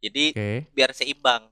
Jadi 0.00 0.32
Oke. 0.32 0.66
biar 0.74 0.90
seimbang 0.96 1.48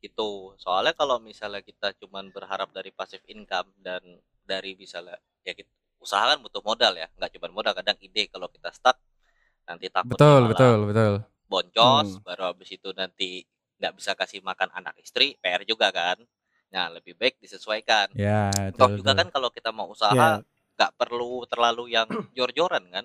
gitu 0.00 0.56
soalnya 0.56 0.96
kalau 0.96 1.20
misalnya 1.20 1.60
kita 1.60 1.92
cuman 2.00 2.32
berharap 2.32 2.72
dari 2.72 2.88
passive 2.88 3.20
income 3.28 3.68
dan 3.84 4.00
dari 4.48 4.72
misalnya 4.72 5.16
ya 5.44 5.52
kita 5.52 5.68
usaha 6.00 6.24
kan 6.32 6.40
butuh 6.40 6.64
modal 6.64 6.96
ya 6.96 7.04
nggak 7.20 7.36
cuma 7.36 7.52
modal 7.52 7.76
kadang 7.76 8.00
ide 8.00 8.32
kalau 8.32 8.48
kita 8.48 8.72
stuck 8.72 8.96
nanti 9.68 9.92
takutnya 9.92 10.16
Betul, 10.16 10.40
malah 10.40 10.48
betul, 10.56 10.78
betul. 10.88 11.14
boncos 11.52 12.08
Hmm. 12.16 12.24
baru 12.24 12.42
habis 12.56 12.70
itu 12.72 12.88
nanti 12.96 13.44
nggak 13.76 13.92
bisa 13.96 14.12
kasih 14.16 14.40
makan 14.40 14.72
anak 14.72 14.96
istri 15.04 15.36
PR 15.40 15.62
juga 15.68 15.92
kan 15.92 16.16
nah 16.72 16.88
lebih 16.88 17.12
baik 17.20 17.36
disesuaikan 17.44 18.08
Ya, 18.16 18.48
toh 18.72 18.88
betul, 18.88 19.04
juga 19.04 19.12
betul. 19.12 19.18
kan 19.20 19.28
kalau 19.28 19.48
kita 19.52 19.70
mau 19.76 19.92
usaha 19.92 20.16
ya 20.16 20.40
nggak 20.80 20.92
perlu 20.96 21.44
terlalu 21.44 21.92
yang 21.92 22.08
jor-joran 22.32 22.88
kan 22.88 23.04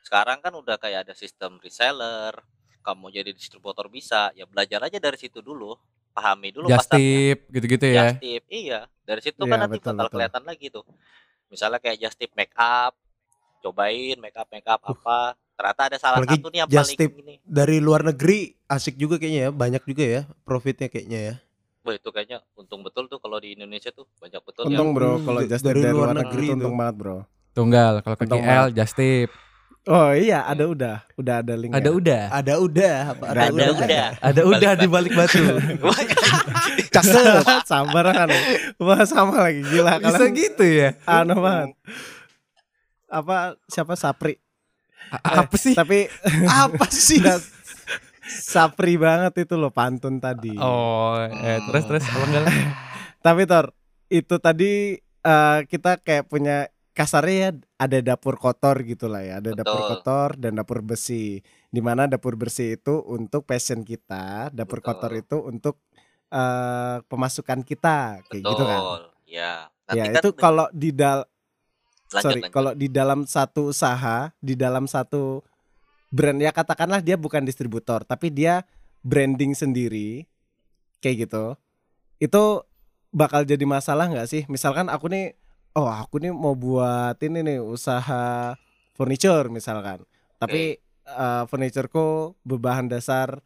sekarang 0.00 0.40
kan 0.40 0.56
udah 0.56 0.80
kayak 0.80 1.04
ada 1.04 1.12
sistem 1.12 1.60
reseller 1.60 2.32
kamu 2.80 3.12
jadi 3.12 3.30
distributor 3.32 3.86
bisa 3.92 4.32
ya 4.38 4.44
belajar 4.48 4.80
aja 4.88 4.98
dari 4.98 5.18
situ 5.20 5.40
dulu 5.44 5.76
pahami 6.16 6.50
dulu 6.50 6.66
Just 6.68 6.88
tip 6.90 7.38
gitu-gitu 7.52 7.84
ya. 7.86 8.12
Just 8.12 8.20
tip 8.24 8.42
iya 8.50 8.80
dari 9.06 9.20
situ 9.22 9.42
Iya, 9.42 9.50
kan 9.52 9.58
nanti 9.66 9.78
betul, 9.78 9.92
bakal 9.94 10.06
betul. 10.06 10.14
kelihatan 10.18 10.42
lagi 10.46 10.66
tuh 10.72 10.84
misalnya 11.50 11.78
kayak 11.82 11.98
just 12.00 12.16
tip 12.18 12.32
make 12.38 12.54
up 12.56 12.94
cobain 13.62 14.16
make 14.20 14.36
up 14.36 14.48
make 14.50 14.66
up 14.68 14.80
apa 14.84 15.36
ternyata 15.58 15.82
ada 15.92 15.98
salah 16.00 16.20
Apalagi 16.20 16.36
satu 16.36 16.46
nih 16.48 16.58
yang 16.64 16.70
just 16.72 16.90
paling 16.90 16.98
tip. 16.98 17.10
ini 17.20 17.34
Dari 17.44 17.76
luar 17.82 18.02
negeri 18.06 18.54
asik 18.70 18.94
juga 18.94 19.18
kayaknya 19.18 19.40
ya, 19.46 19.50
banyak 19.50 19.82
juga 19.84 20.04
ya 20.06 20.20
profitnya 20.46 20.86
kayaknya 20.88 21.20
ya. 21.20 21.34
Wah 21.84 21.94
itu 21.96 22.08
kayaknya 22.12 22.38
untung 22.60 22.80
betul 22.84 23.04
tuh 23.08 23.18
kalau 23.24 23.40
di 23.40 23.56
Indonesia 23.56 23.88
tuh 23.92 24.04
banyak 24.20 24.42
betul 24.44 24.64
untung 24.68 24.88
yang 24.88 24.94
bro 24.96 25.12
Hmm, 25.16 25.24
kalau 25.26 25.40
just 25.48 25.64
dari 25.64 25.80
dari, 25.80 25.92
luar 25.92 26.12
luar 26.12 26.14
negeri 26.14 26.44
negeri 26.44 26.56
itu 26.56 26.56
untung 26.56 26.74
banget 26.76 26.94
bro 27.00 27.18
Tunggal 27.56 27.94
kalau 28.06 28.16
ke 28.16 28.26
KL 28.30 28.64
just 28.70 28.94
tip. 28.94 29.30
Oh 29.86 30.10
iya 30.12 30.44
ada 30.44 30.64
udah. 30.66 30.96
Udah 31.14 31.40
ada 31.40 31.54
link 31.56 31.72
Ada 31.72 31.90
udah. 31.90 32.22
Ada 32.28 32.54
udah, 32.58 32.94
apa 33.08 33.24
Ada 33.28 33.40
ada 33.46 33.64
udah? 33.70 34.06
Ada 34.20 34.40
udah 34.44 34.72
di 34.74 34.86
balik 34.86 35.12
batu. 35.14 35.40
Cakep 36.94 37.64
sabar 37.70 38.04
kan 38.10 38.28
wah 38.76 39.02
sama 39.04 39.48
lagi. 39.48 39.62
Gila 39.62 39.96
Bisa 39.96 40.18
kalian 40.18 40.32
gitu 40.34 40.64
ya. 40.66 40.90
aneh 41.06 41.38
banget. 41.38 41.70
Apa 43.06 43.56
siapa? 43.66 43.94
Sapri. 43.94 44.36
A- 45.10 45.42
Apa 45.42 45.56
sih? 45.58 45.74
tapi 45.74 46.06
apa 46.62 46.86
sih? 46.86 47.18
Sapri 48.22 48.94
banget 48.94 49.42
itu 49.42 49.58
loh 49.58 49.74
pantun 49.74 50.22
tadi. 50.22 50.54
Oh, 50.54 51.18
eh, 51.18 51.58
terus 51.66 51.84
terus 51.84 52.04
apa 52.06 52.24
enggak? 52.24 52.44
Tapi 53.18 53.42
Tor, 53.42 53.74
itu 54.06 54.34
tadi 54.38 54.94
eh, 55.02 55.58
kita 55.66 55.98
kayak 55.98 56.30
punya 56.30 56.70
kasarnya 57.00 57.36
ya 57.40 57.50
ada 57.80 57.98
dapur 58.04 58.36
kotor 58.36 58.76
gitu 58.84 59.08
lah 59.08 59.24
ya, 59.24 59.34
ada 59.40 59.56
dapur 59.56 59.80
Betul. 59.80 59.90
kotor 59.96 60.28
dan 60.36 60.52
dapur 60.60 60.84
besi. 60.84 61.40
Di 61.72 61.80
mana 61.80 62.04
dapur 62.04 62.36
bersih 62.36 62.76
itu 62.76 63.00
untuk 63.08 63.48
passion 63.48 63.80
kita, 63.80 64.52
dapur 64.52 64.84
Betul. 64.84 64.88
kotor 64.92 65.12
itu 65.16 65.36
untuk 65.40 65.80
eh, 66.28 66.96
pemasukan 67.08 67.64
kita, 67.64 68.20
kayak 68.28 68.42
gitu 68.44 68.62
kan. 68.68 68.80
betul 68.84 69.02
ya 69.24 69.52
Ya 69.90 70.06
nanti 70.06 70.08
kan 70.14 70.22
itu 70.22 70.30
kalau 70.38 70.66
di 70.70 70.90
dal 70.94 71.26
lanjut, 72.14 72.22
sorry 72.22 72.40
lanjut. 72.44 72.54
kalau 72.54 72.72
di 72.76 72.86
dalam 72.92 73.20
satu 73.26 73.74
usaha, 73.74 74.30
di 74.38 74.54
dalam 74.54 74.84
satu 74.86 75.42
brand 76.10 76.38
ya 76.38 76.50
katakanlah 76.54 77.00
dia 77.00 77.16
bukan 77.18 77.42
distributor, 77.42 78.04
tapi 78.06 78.30
dia 78.30 78.62
branding 79.02 79.56
sendiri, 79.56 80.28
kayak 81.00 81.26
gitu. 81.26 81.56
Itu 82.20 82.68
bakal 83.10 83.42
jadi 83.48 83.62
masalah 83.66 84.06
nggak 84.10 84.28
sih? 84.30 84.42
Misalkan 84.46 84.86
aku 84.92 85.10
nih, 85.10 85.34
oh 85.76 85.88
aku 85.88 86.22
nih 86.22 86.32
mau 86.34 86.54
buat 86.58 87.16
ini 87.22 87.44
nih 87.44 87.58
usaha 87.62 88.54
furniture 88.94 89.48
misalkan, 89.52 90.02
tapi 90.40 90.78
eh, 91.06 91.42
furnitureku 91.46 92.34
berbahan 92.42 92.90
dasar 92.90 93.40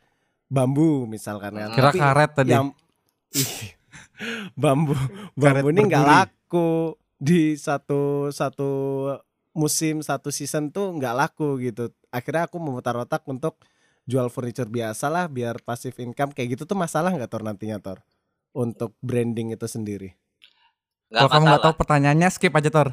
bambu 0.48 1.04
misalkan 1.08 1.56
kan. 1.56 1.70
Kira 1.72 1.90
Tapi 1.90 1.98
karet 1.98 2.30
tadi. 2.36 2.50
yang 2.52 2.70
Ih, 3.34 3.74
bambu 4.54 4.94
Karet 4.94 5.66
bambu 5.66 5.68
ini 5.74 5.80
nggak 5.90 6.06
laku 6.06 6.94
di 7.18 7.58
satu 7.58 8.30
satu 8.30 8.70
musim 9.54 10.02
satu 10.02 10.30
season 10.30 10.70
tuh 10.70 10.94
nggak 10.94 11.14
laku 11.14 11.58
gitu. 11.58 11.90
Akhirnya 12.14 12.46
aku 12.46 12.62
memutar 12.62 12.94
otak 12.94 13.26
untuk 13.26 13.58
jual 14.04 14.28
furniture 14.28 14.68
biasa 14.68 15.08
lah 15.08 15.26
biar 15.26 15.58
passive 15.64 15.96
income 16.04 16.30
kayak 16.36 16.58
gitu 16.58 16.62
tuh 16.68 16.76
masalah 16.78 17.10
nggak 17.10 17.30
Tor 17.30 17.42
nantinya 17.42 17.80
Tor 17.80 18.04
untuk 18.54 18.94
branding 19.02 19.50
itu 19.50 19.66
sendiri. 19.66 20.14
Kalau 21.16 21.30
kamu 21.30 21.44
nggak 21.46 21.62
tahu 21.62 21.74
pertanyaannya 21.76 22.28
skip 22.28 22.52
aja 22.52 22.68
Tor. 22.68 22.88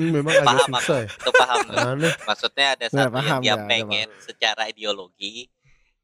Memang 0.00 0.32
agak 0.34 0.46
Paham, 0.46 0.68
susah 0.72 0.98
ya. 0.98 1.08
itu 1.10 1.30
paham 1.34 1.58
Aneh. 1.68 2.12
maksudnya 2.24 2.66
ada 2.72 2.86
satu 2.88 3.12
paham, 3.12 3.20
yang 3.20 3.40
dia 3.44 3.52
ya, 3.52 3.68
pengen 3.68 4.08
secara 4.18 4.62
ideologi 4.66 5.52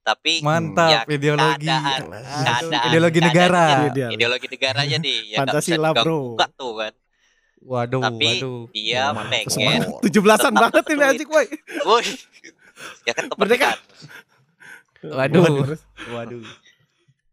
tapi 0.02 0.38
Mantap 0.38 0.90
ya, 0.92 1.00
ideologi. 1.08 1.64
keadaan- 1.64 2.04
keadaan- 2.04 2.84
ideologi 2.86 3.16
keadaan 3.16 3.32
negara. 3.32 3.64
Dia. 3.90 4.08
ideologi 4.12 4.46
negaranya 4.46 4.96
nih 5.00 5.18
ya 5.26 5.38
Pancasila, 5.40 5.90
bro. 5.90 6.36
gugat 6.36 6.50
tuh 6.52 6.72
kan 6.76 6.92
Waduh, 7.58 8.02
tapi 8.04 8.28
waduh. 8.36 8.60
dia 8.70 9.02
pengen 9.24 9.48
Semangat 9.48 9.88
17-an 9.98 10.36
Tetap 10.46 10.62
banget 10.62 10.84
ini 10.84 10.92
fluid. 10.94 11.08
anjing 11.08 11.30
woi. 11.32 11.46
woi 11.82 12.04
ya 13.02 13.12
kan 13.12 13.24
Merdeka. 13.34 13.64
kan. 13.66 13.78
Waduh. 15.02 15.44
Waduh. 16.12 16.42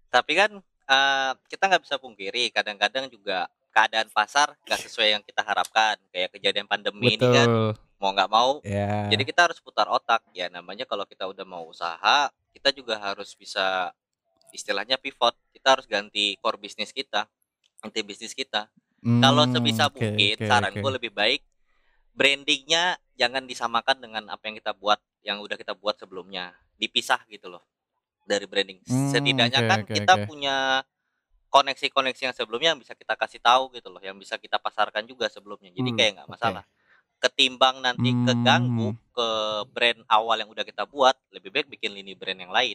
tapi 0.07 0.31
kan 0.33 0.51
eh, 0.85 1.31
kita 1.47 1.63
nggak 1.67 1.83
bisa 1.83 1.95
pungkiri 1.97 2.47
kadang-kadang 2.49 3.05
juga 3.07 3.51
keadaan 3.73 4.07
pasar 4.13 4.53
nggak 4.65 4.79
sesuai 4.87 5.09
yang 5.19 5.23
kita 5.25 5.41
harapkan 5.43 5.97
kayak 6.13 6.29
kejadian 6.37 6.69
pandemi 6.69 7.17
ini 7.17 7.27
kan 7.33 7.49
Betul. 7.49 7.73
mau 8.01 8.11
nggak 8.13 8.31
mau 8.31 8.61
Ya. 8.63 9.09
Jadi 9.11 9.23
kita 9.27 9.45
harus 9.51 9.59
putar 9.59 9.85
otak 9.91 10.23
ya 10.33 10.47
namanya 10.47 10.87
kalau 10.87 11.03
kita 11.05 11.27
udah 11.27 11.43
mau 11.43 11.67
usaha 11.67 12.31
kita 12.55 12.69
juga 12.71 12.95
harus 12.97 13.35
bisa 13.35 13.91
istilahnya 14.53 14.95
pivot 15.01 15.35
kita 15.51 15.67
harus 15.77 15.85
ganti 15.89 16.37
core 16.41 16.57
bisnis 16.61 16.93
kita 16.93 17.27
ganti 17.83 17.99
bisnis 18.05 18.31
kita 18.33 18.69
kalau 19.19 19.43
Hmm, 19.43 19.51
sebisa 19.51 19.91
oke, 19.91 19.99
mungkin 19.99 20.35
oke, 20.39 20.45
saranku 20.47 20.87
oke. 20.87 20.95
lebih 20.95 21.11
baik 21.11 21.41
brandingnya 22.13 22.97
jangan 23.17 23.43
disamakan 23.45 23.97
dengan 24.01 24.23
apa 24.29 24.43
yang 24.49 24.55
kita 24.57 24.73
buat 24.77 24.99
yang 25.25 25.41
udah 25.41 25.57
kita 25.57 25.73
buat 25.77 25.97
sebelumnya 25.97 26.53
dipisah 26.77 27.21
gitu 27.29 27.49
loh 27.49 27.63
dari 28.23 28.45
branding 28.47 28.79
Hmm, 28.87 29.11
setidaknya 29.11 29.59
oke, 29.59 29.69
kan 29.69 29.79
oke, 29.83 29.93
kita 29.93 30.13
oke. 30.15 30.25
punya 30.29 30.81
koneksi-koneksi 31.53 32.21
yang 32.25 32.33
sebelumnya 32.33 32.73
yang 32.73 32.81
bisa 32.81 32.97
kita 32.97 33.13
kasih 33.13 33.37
tahu 33.37 33.69
gitu 33.77 33.93
loh 33.93 34.01
yang 34.01 34.17
bisa 34.17 34.41
kita 34.41 34.57
pasarkan 34.57 35.05
juga 35.05 35.29
sebelumnya. 35.29 35.69
Jadi 35.69 35.89
Hmm, 35.93 35.97
kayak 36.01 36.11
nggak 36.17 36.29
masalah. 36.33 36.63
Ketimbang 37.21 37.77
nanti 37.85 38.09
keganggu 38.25 38.89
Hmm. 38.97 38.99
ke 39.13 39.27
brand 39.69 40.01
awal 40.09 40.41
yang 40.41 40.49
udah 40.49 40.65
kita 40.65 40.89
buat 40.89 41.13
lebih 41.29 41.53
baik 41.53 41.67
bikin 41.77 41.93
lini 41.93 42.17
brand 42.17 42.41
yang 42.41 42.49
lain. 42.49 42.73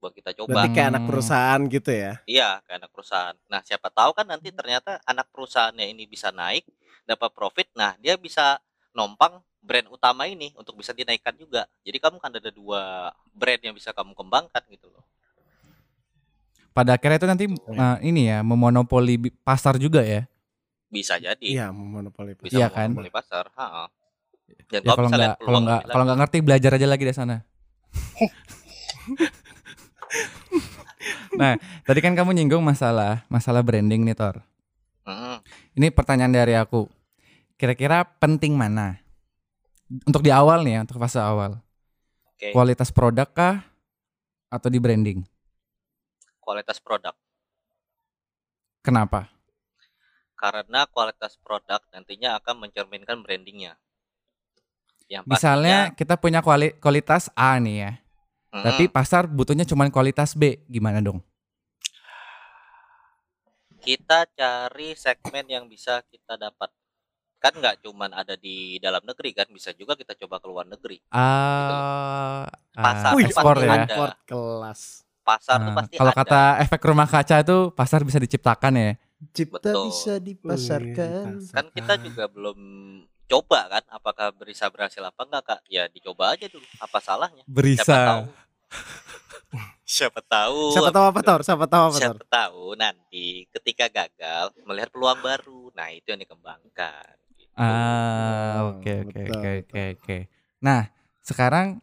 Buat 0.00 0.16
kita 0.16 0.32
coba. 0.32 0.64
Berarti 0.64 0.68
kayak 0.72 0.88
anak 0.96 1.02
Hmm. 1.04 1.10
perusahaan 1.12 1.60
gitu 1.68 1.90
ya. 1.92 2.12
iya 2.24 2.48
ke 2.64 2.70
anak 2.72 2.88
perusahaan. 2.88 3.36
Nah 3.52 3.60
siapa 3.60 3.92
tahu 3.92 4.10
kan 4.16 4.24
nanti 4.24 4.48
ternyata 4.48 4.96
anak 5.04 5.28
perusahaannya 5.28 5.92
ini 5.92 6.08
bisa 6.08 6.32
naik 6.32 6.64
dapat 7.04 7.30
profit 7.36 7.68
nah 7.76 7.96
dia 8.00 8.16
bisa 8.16 8.60
nompang 8.96 9.44
brand 9.60 9.88
utama 9.92 10.24
ini 10.24 10.56
untuk 10.56 10.72
bisa 10.80 10.96
dinaikkan 10.96 11.36
juga. 11.36 11.68
Jadi 11.84 11.98
kamu 12.00 12.16
kan 12.16 12.32
ada 12.32 12.48
dua 12.48 13.12
brand 13.36 13.60
yang 13.60 13.76
bisa 13.76 13.92
kamu 13.92 14.16
kembangkan 14.16 14.64
gitu 14.72 14.88
loh 14.88 15.04
Pada 16.72 16.94
akhirnya 16.94 17.18
itu 17.18 17.28
nanti 17.28 17.44
eh, 17.50 17.96
ini 18.06 18.30
ya 18.30 18.38
memonopoli 18.42 19.18
pasar 19.42 19.76
juga 19.76 20.02
ya. 20.02 20.24
bisa 20.88 21.20
jadi 21.20 21.44
Iya, 21.44 21.66
monopoli. 21.68 22.32
bisa 22.40 22.56
Iya 22.56 22.72
kan? 22.72 22.96
memonopoli 22.96 23.12
pasar 23.12 23.52
ha 23.54 23.92
dan 24.72 24.80
Ya 24.80 24.92
kalau 24.96 25.08
nggak 25.08 25.36
kalau 25.40 25.60
nggak 25.60 25.80
kalau 25.88 26.04
nggak 26.08 26.18
ngerti 26.24 26.38
belajar 26.40 26.70
aja 26.76 26.86
lagi 26.88 27.04
di 27.04 27.12
sana. 27.12 27.36
nah, 31.40 31.54
tadi 31.84 32.00
kan 32.00 32.16
kamu 32.16 32.32
nyinggung 32.34 32.64
masalah 32.64 33.24
masalah 33.28 33.60
branding 33.60 34.04
nih 34.04 34.16
Tor. 34.16 34.40
Mm-mm. 35.08 35.40
Ini 35.76 35.88
pertanyaan 35.92 36.32
dari 36.32 36.54
aku. 36.56 36.88
Kira-kira 37.56 38.04
penting 38.20 38.54
mana? 38.54 39.00
Untuk 40.04 40.20
di 40.20 40.28
awal 40.28 40.62
nih 40.64 40.78
ya, 40.78 40.80
untuk 40.84 41.00
fase 41.00 41.18
awal. 41.18 41.58
Oke. 42.32 42.52
Kualitas 42.52 42.92
produk 42.92 43.28
kah 43.28 43.64
atau 44.48 44.68
di 44.68 44.76
branding? 44.76 45.24
Kualitas 46.48 46.80
produk 46.80 47.12
Kenapa? 48.80 49.28
karena 50.38 50.86
kualitas 50.88 51.36
produk 51.44 51.82
nantinya 51.92 52.38
akan 52.40 52.64
mencerminkan 52.64 53.20
brandingnya. 53.20 53.74
Yang 55.10 55.24
Misalnya 55.26 55.90
kita 55.92 56.14
punya 56.14 56.40
kuali- 56.40 56.78
kualitas 56.78 57.26
A 57.34 57.58
nih 57.58 57.76
ya, 57.82 57.92
pastinya, 58.48 58.64
tapi 58.70 58.84
pasar 58.86 59.26
butuhnya 59.26 59.66
cuma 59.66 59.84
kualitas 59.90 60.38
B, 60.38 60.62
gimana 60.70 61.02
dong? 61.02 61.20
kita 63.78 64.28
cari 64.36 64.92
segmen 64.98 65.48
yang 65.48 65.64
bisa 65.64 66.04
kita 66.12 66.36
dapat. 66.36 66.68
Kan 67.38 67.56
nggak 67.56 67.86
cuman 67.86 68.12
ada 68.12 68.34
di 68.36 68.76
dalam 68.82 69.00
negeri 69.06 69.32
kan, 69.32 69.46
bisa 69.48 69.72
juga 69.72 69.96
kita 69.96 70.12
coba 70.18 70.38
ke 70.42 70.46
luar 70.50 70.66
negeri. 70.68 71.00
Ah, 71.08 72.44
Pasar 72.74 73.14
ah, 73.14 73.16
tuh 73.16 73.20
ekspor 73.26 73.56
pasti 73.58 73.64
ya. 73.64 73.74
ada. 73.74 73.94
Import 73.94 74.16
kelas. 74.28 75.07
Pasar 75.28 75.60
tuh 75.60 75.72
Ah, 75.72 75.76
pasti 75.76 75.94
kalau 76.00 76.12
ada. 76.16 76.20
kata 76.24 76.42
efek 76.64 76.80
rumah 76.88 77.04
kaca 77.04 77.36
itu 77.44 77.58
pasar 77.76 78.00
bisa 78.00 78.16
diciptakan 78.16 78.72
ya. 78.80 78.92
Cipta 79.36 79.60
Betul. 79.60 79.92
bisa 79.92 80.14
dipasarkan. 80.16 81.44
Kan 81.52 81.66
kita 81.76 82.00
juga 82.00 82.24
belum 82.32 82.58
coba 83.28 83.68
kan, 83.68 83.84
apakah 83.92 84.32
bisa 84.40 84.72
berhasil 84.72 85.04
apa 85.04 85.20
enggak 85.28 85.44
kak? 85.44 85.60
Ya 85.68 85.84
dicoba 85.92 86.32
aja 86.32 86.48
dulu. 86.48 86.64
Apa 86.80 86.96
salahnya? 87.04 87.44
Siapa 87.44 87.52
tahu. 87.52 87.52
Berisa. 87.52 87.98
Siapa 89.88 90.20
tahu. 90.20 90.60
Siapa 90.72 90.90
tahu 90.92 91.04
apa 91.08 91.20
Tor? 91.24 91.40
Siapa 91.44 91.64
tahu 91.64 91.82
apa? 91.92 91.96
Siapa 91.96 92.24
tahu 92.24 92.64
nanti 92.76 93.48
ketika 93.52 93.88
gagal 93.88 94.52
melihat 94.64 94.92
peluang 94.92 95.20
baru. 95.20 95.72
Nah 95.72 95.88
itu 95.92 96.08
yang 96.12 96.20
dikembangkan. 96.20 97.16
Gitu. 97.36 97.52
Ah, 97.56 98.68
oke 98.76 98.92
oke 99.08 99.20
oke 99.64 99.82
oke. 99.96 100.16
Nah, 100.60 100.88
sekarang 101.20 101.80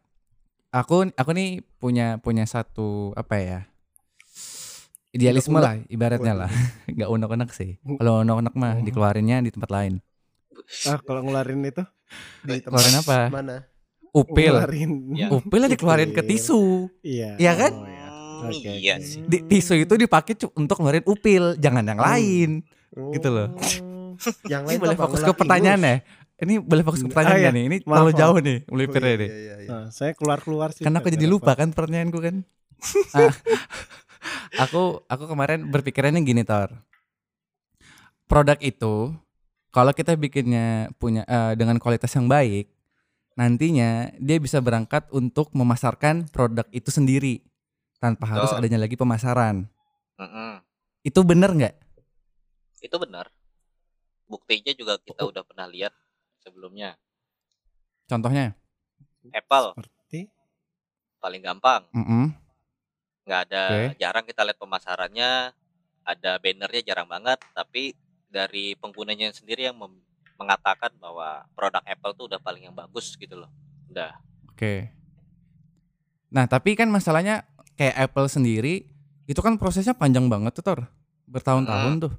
aku 0.75 1.07
aku 1.15 1.31
nih 1.31 1.49
punya 1.79 2.19
punya 2.19 2.43
satu 2.43 3.15
apa 3.15 3.35
ya? 3.39 3.59
Idealisme 5.15 5.55
lah 5.55 5.79
ibaratnya 5.87 6.33
lah. 6.35 6.51
Enggak 6.91 7.07
unek-unek 7.07 7.49
sih. 7.49 7.79
Kalau 7.79 8.19
unek-unek 8.21 8.53
mah 8.53 8.73
Oh. 8.75 8.83
dikeluarinnya 8.83 9.39
di 9.39 9.49
tempat 9.49 9.71
lain. 9.71 9.93
Ah, 10.83 10.99
kalau 10.99 11.23
ngeluarin 11.23 11.63
itu 11.63 11.83
Di 12.43 12.59
Keluarin 12.59 12.93
tempat 12.93 13.07
apa? 13.07 13.19
Mana? 13.31 13.55
Upil. 14.11 14.53
Ngeluarin. 14.55 14.91
Ya. 15.15 15.27
Upil 15.31 15.59
lah 15.63 15.69
dikeluarin 15.71 16.11
ke 16.11 16.21
tisu. 16.21 16.91
Iya. 16.99 17.39
Iya 17.39 17.53
kan? 17.55 17.71
Oh, 17.71 17.87
iya. 17.87 18.03
Hmm, 18.35 18.51
Oke, 18.51 18.71
iya 18.75 18.95
sih. 18.99 19.23
Di, 19.23 19.39
tisu 19.41 19.73
itu 19.79 19.95
dipakai 19.95 20.35
untuk 20.53 20.75
ngeluarin 20.77 21.07
upil, 21.07 21.55
jangan 21.55 21.83
yang 21.83 21.99
Hmm. 21.99 22.07
lain. 22.11 22.49
Gitu 23.15 23.29
loh. 23.31 23.47
Oh. 23.55 24.15
Yang 24.51 24.63
lain 24.63 24.77
boleh 24.79 24.95
fokus 24.95 25.19
ke 25.19 25.31
pertanyaan 25.33 25.79
ya? 25.79 25.95
Ini 26.35 26.59
boleh 26.59 26.83
fokus 26.83 26.99
ke 26.99 27.07
pertanyaan 27.07 27.39
Ah, 27.39 27.43
iya. 27.47 27.51
nih? 27.51 27.63
Ini 27.65 27.77
Maaf, 27.79 27.87
terlalu 27.87 28.11
maaf. 28.11 28.19
jauh 28.19 28.37
nih 28.39 28.57
Oh, 28.59 28.71
melipirnya 28.71 29.07
iya, 29.07 29.15
nih. 29.15 29.29
iya, 29.29 29.37
iya, 29.39 29.55
iya. 29.63 29.69
Nah, 29.71 29.85
saya 29.89 30.11
keluar-keluar 30.11 30.69
sih. 30.71 30.83
Karena 30.83 30.99
aku 30.99 31.07
jadi 31.07 31.25
lupa 31.25 31.51
apa. 31.51 31.59
kan 31.63 31.69
pertanyaanku 31.71 32.19
kan. 32.19 32.35
Ah, 33.13 33.31
aku 34.63 34.81
aku 35.05 35.23
kemarin 35.25 35.63
berpikirannya 35.65 36.19
gini 36.21 36.43
Tor. 36.43 36.75
Produk 38.25 38.57
itu 38.59 39.15
kalau 39.69 39.91
kita 39.91 40.15
bikinnya 40.15 40.91
punya 40.95 41.23
eh, 41.23 41.53
dengan 41.53 41.77
kualitas 41.77 42.11
yang 42.11 42.25
baik, 42.25 42.67
nantinya 43.33 44.11
dia 44.17 44.35
bisa 44.35 44.59
berangkat 44.59 45.07
untuk 45.09 45.51
memasarkan 45.51 46.27
produk 46.27 46.65
itu 46.69 46.89
sendiri 46.89 47.43
tanpa 47.97 48.27
harus 48.27 48.49
Betul. 48.49 48.59
adanya 48.59 48.79
lagi 48.81 48.95
pemasaran. 48.95 49.67
Mm-mm. 50.15 50.59
Itu 50.99 51.23
bener 51.23 51.51
nggak? 51.53 51.75
Itu 52.81 52.97
benar. 52.97 53.31
Buktinya 54.25 54.73
juga 54.73 54.97
kita 54.97 55.21
udah 55.21 55.43
pernah 55.45 55.69
lihat 55.69 55.93
sebelumnya. 56.45 56.93
Contohnya? 58.05 58.53
Apple 59.33 59.73
Seperti 59.73 60.29
paling 61.17 61.41
gampang. 61.41 61.89
Mm-mm. 61.89 62.29
nggak 63.25 63.41
ada 63.49 63.63
Oke. 63.65 63.97
jarang 63.97 64.21
kita 64.29 64.45
lihat 64.45 64.61
pemasarannya 64.61 65.49
ada 66.05 66.31
bannernya 66.37 66.85
jarang 66.85 67.09
banget 67.09 67.41
tapi 67.57 67.97
dari 68.29 68.77
penggunanya 68.77 69.33
sendiri 69.33 69.65
yang 69.65 69.73
mem- 69.73 70.05
mengatakan 70.37 70.93
bahwa 71.01 71.41
produk 71.57 71.81
Apple 71.89 72.13
tuh 72.13 72.29
udah 72.29 72.37
paling 72.37 72.69
yang 72.69 72.77
bagus 72.77 73.17
gitu 73.17 73.33
loh 73.33 73.49
udah 73.89 74.13
Oke. 74.55 74.87
Nah, 76.31 76.47
tapi 76.47 76.79
kan 76.79 76.87
masalahnya 76.87 77.43
kayak 77.75 78.07
Apple 78.07 78.31
sendiri 78.31 78.87
itu 79.27 79.39
kan 79.43 79.59
prosesnya 79.59 79.91
panjang 79.91 80.31
banget 80.31 80.55
tuh, 80.55 80.63
Tor. 80.63 80.79
Bertahun-tahun 81.27 82.07
tuh. 82.07 82.13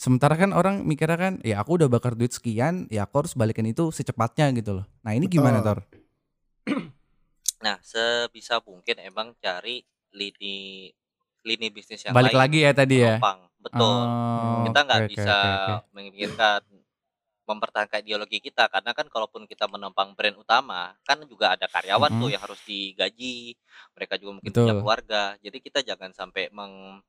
Sementara 0.00 0.32
kan 0.32 0.56
orang 0.56 0.88
mikirnya 0.88 1.20
kan, 1.20 1.34
ya 1.44 1.60
aku 1.60 1.76
udah 1.76 1.92
bakar 1.92 2.16
duit 2.16 2.32
sekian, 2.32 2.88
ya 2.88 3.04
aku 3.04 3.20
harus 3.20 3.36
balikin 3.36 3.68
itu 3.68 3.92
secepatnya 3.92 4.48
gitu 4.56 4.80
loh. 4.80 4.86
Nah, 5.04 5.12
ini 5.12 5.28
gimana, 5.28 5.60
Tor? 5.60 5.84
nah 7.64 7.76
sebisa 7.84 8.56
mungkin 8.64 8.96
emang 9.04 9.36
cari 9.36 9.84
lini 10.16 10.88
lini 11.44 11.68
bisnis 11.68 12.00
yang 12.08 12.16
Balik 12.16 12.32
lain 12.32 12.40
lagi 12.40 12.58
ya 12.64 12.72
tadi 12.72 12.96
ya. 13.04 13.20
betul 13.60 13.84
Oh, 13.84 14.64
kita 14.64 14.78
nggak 14.88 15.02
oke, 15.04 15.12
bisa 15.12 15.36
oke, 15.36 15.52
oke. 15.52 15.74
memikirkan 15.92 16.60
mempertahankan 17.44 18.00
ideologi 18.06 18.38
kita 18.40 18.70
karena 18.72 18.96
kan 18.96 19.04
kalaupun 19.10 19.44
kita 19.44 19.66
menopang 19.68 20.16
brand 20.16 20.38
utama 20.40 20.94
kan 21.04 21.20
juga 21.28 21.58
ada 21.58 21.66
karyawan 21.68 22.08
Mm-mm. 22.08 22.22
tuh 22.24 22.30
yang 22.32 22.40
harus 22.40 22.60
digaji 22.64 23.58
mereka 23.92 24.14
juga 24.16 24.40
mungkin 24.40 24.52
punya 24.54 24.72
Betul. 24.72 24.80
keluarga 24.80 25.22
jadi 25.44 25.58
kita 25.60 25.78
jangan 25.84 26.14
sampai 26.14 26.48
meng 26.54 27.02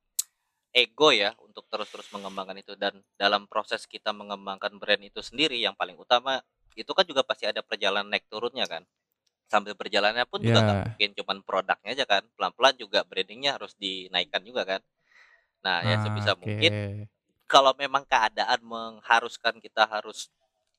ego 0.72 1.12
ya 1.12 1.36
untuk 1.44 1.68
terus-terus 1.68 2.08
mengembangkan 2.16 2.56
itu 2.60 2.72
dan 2.80 2.96
dalam 3.20 3.44
proses 3.48 3.84
kita 3.88 4.10
mengembangkan 4.16 4.72
brand 4.80 5.02
itu 5.04 5.20
sendiri 5.20 5.60
yang 5.60 5.76
paling 5.76 5.96
utama 6.00 6.40
itu 6.76 6.88
kan 6.96 7.04
juga 7.04 7.22
pasti 7.24 7.44
ada 7.44 7.60
perjalanan 7.60 8.08
naik 8.08 8.24
turunnya 8.32 8.64
kan 8.64 8.82
sambil 9.52 9.76
berjalannya 9.76 10.24
pun 10.28 10.40
juga 10.44 10.64
nggak 10.64 10.78
Ya. 10.78 10.84
mungkin 10.88 11.10
cuman 11.20 11.38
produknya 11.44 11.90
aja 11.92 12.04
kan 12.08 12.24
pelan-pelan 12.36 12.74
juga 12.80 13.04
brandingnya 13.04 13.60
harus 13.60 13.76
dinaikkan 13.76 14.42
juga 14.44 14.64
kan 14.64 14.80
nah 15.64 15.84
ya 15.84 15.96
sebisa 16.00 16.32
Ah, 16.32 16.38
Oke. 16.40 16.40
mungkin 16.40 16.72
kalau 17.46 17.72
memang 17.76 18.04
keadaan 18.08 18.60
mengharuskan 18.64 19.60
kita 19.60 19.84
harus 19.86 20.32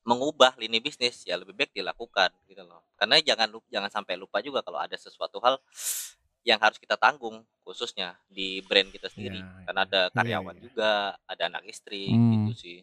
mengubah 0.04 0.52
lini 0.60 0.80
bisnis 0.82 1.24
ya 1.24 1.38
lebih 1.40 1.54
baik 1.56 1.72
dilakukan 1.72 2.30
gitu 2.50 2.62
loh 2.66 2.84
karena 3.00 3.20
jangan 3.24 3.48
lupa 3.48 3.66
jangan 3.72 3.90
sampai 3.92 4.14
lupa 4.20 4.38
juga 4.44 4.60
kalau 4.60 4.80
ada 4.82 4.96
sesuatu 4.98 5.40
hal 5.40 5.56
yang 6.44 6.60
harus 6.60 6.76
kita 6.76 6.94
tanggung 6.94 7.40
khususnya 7.60 8.20
di 8.26 8.60
brand 8.60 8.88
kita 8.88 9.08
sendiri 9.08 9.40
Ya, 9.40 9.64
karena 9.64 9.80
ada 9.82 10.00
karyawan 10.12 10.54
iya. 10.54 10.62
juga 10.62 10.90
ada 11.24 11.42
anak 11.46 11.64
istri 11.64 12.08
Hmm. 12.08 12.46
gitu 12.46 12.52
sih 12.54 12.78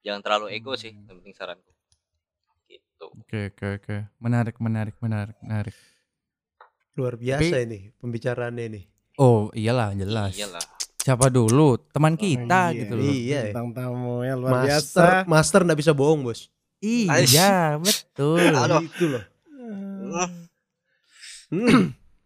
jangan 0.00 0.20
terlalu 0.20 0.52
ego 0.52 0.72
sih 0.74 0.92
Hmm. 0.92 1.08
yang 1.08 1.16
penting 1.18 1.34
saranku 1.34 1.70
gitu 2.66 3.06
Oke 3.18 3.48
oke 3.48 3.66
oke. 3.80 3.96
Menarik 4.18 4.60
menarik 4.60 4.92
menarik 4.98 5.32
menarik. 5.40 5.72
Luar 6.92 7.16
biasa 7.16 7.56
ini 7.58 7.88
pembicaraannya 7.96 8.64
ini. 8.66 8.80
Oh 9.16 9.48
iyalah 9.50 9.96
jelas. 9.96 10.36
iyalah 10.36 10.60
Siapa 11.00 11.26
dulu 11.26 11.80
teman 11.88 12.12
kita 12.12 12.70
Iya, 12.70 12.78
gitu 12.78 12.92
loh. 12.92 13.04
Iya. 13.08 13.40
Bintang 13.48 13.68
tamu 13.72 14.20
ya 14.20 14.36
luar 14.36 14.52
Master, 14.52 14.68
biasa. 14.68 15.04
master 15.24 15.60
nggak 15.64 15.80
bisa 15.80 15.92
bohong 15.96 16.20
bos. 16.20 16.52
Iya 16.78 17.80
betul. 17.80 18.52
Aduh. 18.52 18.84
Itu 18.84 19.04
loh. 19.08 19.24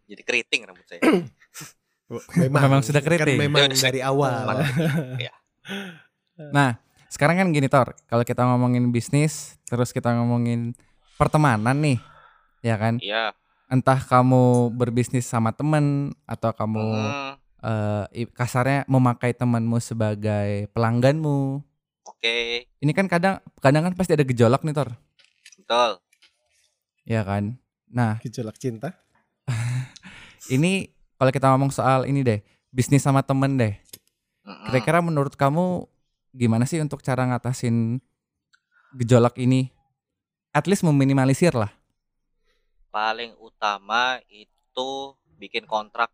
Jadi 0.05 0.21
keriting 0.21 0.61
rambut 0.69 0.85
saya 0.85 1.01
Memang 2.37 2.85
sudah 2.85 3.01
kan 3.01 3.09
keriting. 3.09 3.39
memang 3.41 3.69
dari 3.73 3.99
awal. 4.05 4.61
ya 5.17 5.33
Nah 6.55 6.77
sekarang 7.09 7.41
kan 7.41 7.47
gini 7.49 7.65
Tor. 7.65 7.97
Kalau 8.05 8.21
kita 8.21 8.45
ngomongin 8.45 8.91
bisnis, 8.93 9.57
terus 9.65 9.89
kita 9.89 10.13
ngomongin 10.13 10.77
pertemanan 11.17 11.77
nih, 11.81 11.97
ya 12.61 12.75
kan? 12.77 12.99
iya 13.01 13.33
Entah 13.65 13.97
kamu 13.97 14.69
berbisnis 14.77 15.25
sama 15.25 15.49
temen 15.49 16.13
atau 16.29 16.53
kamu 16.53 16.85
Hmm, 16.85 17.33
eh, 17.65 18.05
i- 18.21 18.29
kasarnya 18.29 18.85
memakai 18.85 19.33
temanmu 19.33 19.81
sebagai 19.81 20.69
pelangganmu. 20.69 21.65
oke 22.05 22.35
Ini 22.77 22.91
kan 22.93 23.09
kadang 23.09 23.41
kadang 23.57 23.89
kan 23.89 23.93
pasti 23.97 24.13
ada 24.13 24.21
gejolak 24.21 24.61
nih 24.61 24.75
Tor, 24.77 24.93
betul 25.57 25.91
ya 27.05 27.21
kan? 27.25 27.57
Nah 27.89 28.21
Gejolak 28.21 28.57
cinta. 28.61 28.93
ini 30.51 30.91
kalau 31.15 31.31
kita 31.31 31.47
ngomong 31.53 31.71
soal 31.71 32.05
ini 32.05 32.21
deh, 32.21 32.39
bisnis 32.69 33.01
sama 33.03 33.21
temen 33.25 33.57
deh. 33.57 33.73
Kira-kira 34.67 35.01
menurut 35.01 35.33
kamu 35.33 35.85
gimana 36.35 36.65
sih 36.67 36.81
untuk 36.81 37.01
cara 37.01 37.25
ngatasin 37.25 38.01
gejolak 38.97 39.37
ini? 39.41 39.71
At 40.55 40.65
least 40.71 40.87
meminimalisir 40.87 41.51
lah. 41.51 41.71
paling 42.95 43.35
utama 43.43 44.23
itu 44.31 44.89
bikin 45.35 45.67
kontrak 45.67 46.07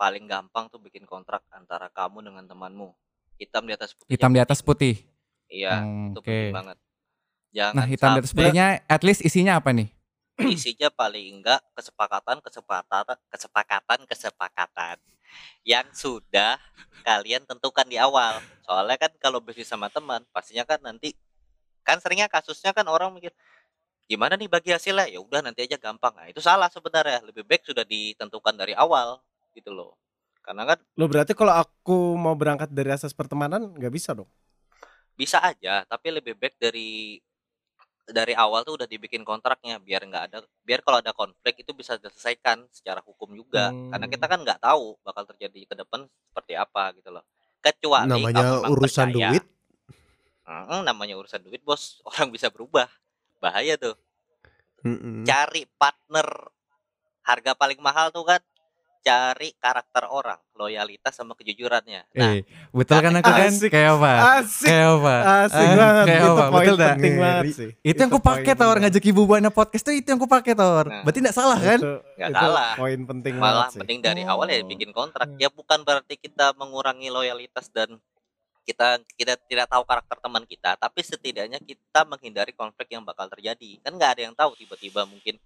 paling 0.00 0.24
gampang 0.24 0.72
tuh 0.72 0.80
bikin 0.80 1.04
kontrak 1.04 1.44
antara 1.52 1.92
kamu 1.92 2.24
dengan 2.24 2.48
temanmu 2.48 2.88
hitam 3.36 3.68
di 3.68 3.76
atas 3.76 3.92
putih 3.92 4.08
Hitam 4.16 4.32
di 4.32 4.40
atas 4.40 4.64
putih. 4.64 5.04
iya 5.52 5.84
Hmm, 5.84 6.16
itu 6.16 6.24
Oke. 6.24 6.32
penting 6.32 6.56
banget 6.56 6.78
jangan 7.52 7.74
Nah 7.76 7.84
hitam 7.84 8.10
di 8.16 8.20
atas 8.24 8.32
putihnya 8.32 8.66
at 8.88 9.02
least 9.04 9.20
isinya 9.20 9.60
apa 9.60 9.76
nih? 9.76 9.92
Isinya 10.54 10.90
paling 10.90 11.40
enggak 11.40 11.62
kesepakatan 11.78 12.42
kesepakatan 12.42 13.16
kesepakatan 13.30 14.00
kesepakatan 14.10 14.96
yang 15.66 15.86
sudah 15.94 16.58
kalian 17.06 17.42
tentukan 17.46 17.86
di 17.86 17.98
awal. 17.98 18.38
Soalnya 18.66 18.96
kan 18.98 19.12
kalau 19.18 19.38
bisnis 19.42 19.66
sama 19.70 19.90
teman 19.90 20.22
pastinya 20.30 20.62
kan 20.66 20.78
nanti 20.82 21.14
kan 21.86 21.98
seringnya 22.02 22.30
kasusnya 22.30 22.70
kan 22.74 22.86
orang 22.88 23.12
mikir 23.14 23.30
gimana 24.10 24.34
nih 24.38 24.50
bagi 24.50 24.70
hasilnya? 24.74 25.10
Ya 25.10 25.18
udah 25.22 25.42
nanti 25.42 25.66
aja 25.66 25.78
gampang. 25.78 26.14
Nah 26.16 26.26
itu 26.30 26.38
salah 26.42 26.70
sebenarnya. 26.70 27.22
Lebih 27.26 27.42
baik 27.46 27.62
sudah 27.66 27.82
ditentukan 27.86 28.54
dari 28.54 28.74
awal 28.78 29.22
gitu 29.54 29.70
loh. 29.74 29.98
Karena 30.44 30.66
kan 30.74 30.78
Lo 30.98 31.06
berarti 31.10 31.32
kalau 31.34 31.54
aku 31.56 32.14
mau 32.18 32.34
berangkat 32.38 32.70
dari 32.70 32.90
asas 32.94 33.14
pertemanan 33.14 33.74
nggak 33.74 33.94
bisa 33.94 34.14
dong. 34.14 34.30
bisa 35.14 35.38
aja 35.38 35.86
tapi 35.86 36.10
lebih 36.10 36.34
baik 36.34 36.58
dari 36.58 37.22
dari 38.04 38.36
awal 38.36 38.64
tuh 38.68 38.76
udah 38.76 38.84
dibikin 38.84 39.24
kontraknya 39.24 39.80
biar 39.80 40.04
nggak 40.04 40.24
ada 40.28 40.38
biar 40.60 40.84
kalau 40.84 41.00
ada 41.00 41.16
konflik 41.16 41.64
itu 41.64 41.72
bisa 41.72 41.96
diselesaikan 41.96 42.68
secara 42.68 43.00
hukum 43.00 43.32
juga. 43.32 43.72
Karena 43.72 44.06
kita 44.08 44.26
kan 44.28 44.38
nggak 44.44 44.60
tahu 44.60 45.00
bakal 45.00 45.24
terjadi 45.32 45.64
ke 45.64 45.74
depan 45.74 46.04
seperti 46.28 46.52
apa 46.56 46.92
gitu 47.00 47.08
loh. 47.08 47.24
Kecuali 47.64 48.12
Namanya 48.12 48.68
urusan 48.68 49.08
percaya. 49.08 49.28
duit. 49.32 49.44
Mm, 50.44 50.80
namanya 50.84 51.14
urusan 51.16 51.40
duit 51.40 51.64
bos. 51.64 51.98
Orang 52.08 52.28
bisa 52.28 52.52
berubah. 52.52 52.88
Bahaya 53.40 53.80
tuh. 53.80 53.96
Mm-mm. 54.84 55.24
cari 55.24 55.64
partner. 55.80 56.28
Harga 57.24 57.56
paling 57.56 57.80
mahal 57.80 58.12
tuh 58.12 58.28
kan 58.28 58.40
cari 59.04 59.52
karakter 59.54 60.08
orang 60.08 60.40
loyalitas 60.52 61.12
sama 61.12 61.36
kejujurannya 61.36 62.08
nah 62.10 62.32
Eh, 62.32 62.40
betul 62.72 62.98
kan 62.98 63.12
aku 63.12 63.28
kan? 63.28 63.46
Asik. 63.46 63.68
Kayak 63.68 63.90
apa? 63.94 64.12
Asik. 64.40 64.64
Kayak 64.64 64.88
apa? 64.90 65.14
Asik 65.44 65.66
banget. 65.68 66.04
Kayak 66.04 66.16
itu 66.16 66.30
apa? 66.30 66.44
poin 66.46 66.64
Betul 66.64 66.74
dah. 66.74 66.88
penting 66.90 67.14
banget 67.14 67.36
Ngeri. 67.36 67.52
sih. 67.52 67.68
Itu 67.82 67.98
yang 67.98 68.08
aku 68.08 68.18
poin 68.18 68.28
pakai 68.32 68.52
Tor 68.54 68.76
ngajak 68.78 69.04
Ibu 69.04 69.22
Buana 69.22 69.50
podcast 69.50 69.84
tuh 69.84 69.92
itu 69.92 70.06
yang 70.06 70.16
aku 70.16 70.26
pakai 70.26 70.54
Tor. 70.54 70.84
Nah. 70.86 71.02
Berarti 71.04 71.18
enggak 71.20 71.36
salah 71.36 71.58
kan? 71.58 71.78
Itu, 71.78 71.92
Nggak 72.16 72.30
itu 72.30 72.38
salah. 72.40 72.70
poin 72.74 73.00
penting 73.04 73.32
malah 73.34 73.52
banget 73.60 73.68
sih. 73.68 73.78
penting 73.78 73.98
dari 74.00 74.22
awal 74.24 74.46
ya 74.46 74.56
Oh. 74.56 74.66
bikin 74.66 74.90
kontrak 74.90 75.28
Hmm. 75.28 75.36
ya 75.36 75.48
bukan 75.48 75.78
berarti 75.82 76.14
kita 76.16 76.46
mengurangi 76.54 77.08
loyalitas 77.08 77.66
dan 77.68 78.00
kita 78.64 78.88
kita 79.12 79.36
tidak 79.44 79.68
tahu 79.68 79.84
karakter 79.84 80.16
teman 80.18 80.44
kita 80.44 80.72
tapi 80.74 81.00
setidaknya 81.00 81.60
kita 81.60 82.00
menghindari 82.02 82.50
konflik 82.50 82.88
yang 82.88 83.02
bakal 83.02 83.28
terjadi 83.28 83.76
kan 83.78 83.92
nggak 83.92 84.10
ada 84.10 84.22
yang 84.22 84.34
tahu 84.34 84.56
tiba-tiba 84.56 85.04
mungkin 85.04 85.36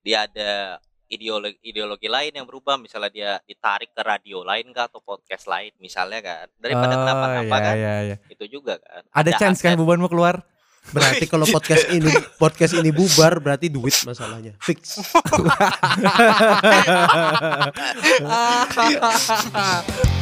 dia 0.00 0.24
ada 0.24 0.80
ideologi 1.08 1.56
ideologi 1.64 2.08
lain 2.08 2.32
yang 2.36 2.44
berubah 2.44 2.76
misalnya 2.76 3.10
dia 3.10 3.30
ditarik 3.44 3.90
ke 3.96 4.02
radio 4.04 4.44
lain 4.44 4.68
kah 4.76 4.86
atau 4.92 5.00
podcast 5.00 5.48
lain 5.48 5.72
misalnya 5.80 6.20
kan 6.20 6.46
daripada 6.60 6.94
Oh, 6.94 7.00
kenapa-napa 7.04 7.56
iya, 7.56 7.64
kan 7.64 7.76
iya, 7.76 7.94
iya. 8.04 8.16
itu 8.28 8.44
juga 8.60 8.76
kan 8.80 9.02
Ada 9.12 9.30
chance 9.40 9.60
kan 9.64 9.72
aset. 9.74 9.80
Bu 9.80 9.88
Buan 9.88 10.00
mau 10.00 10.12
keluar? 10.12 10.44
Berarti 10.94 11.28
kalau 11.28 11.44
podcast 11.44 11.84
ini 11.92 12.08
podcast 12.40 12.72
ini 12.72 12.88
bubar 12.88 13.44
berarti 13.44 13.68
duit 13.68 13.92
masalahnya. 14.08 14.56
Fix. 14.56 14.96
Ah. 18.24 20.08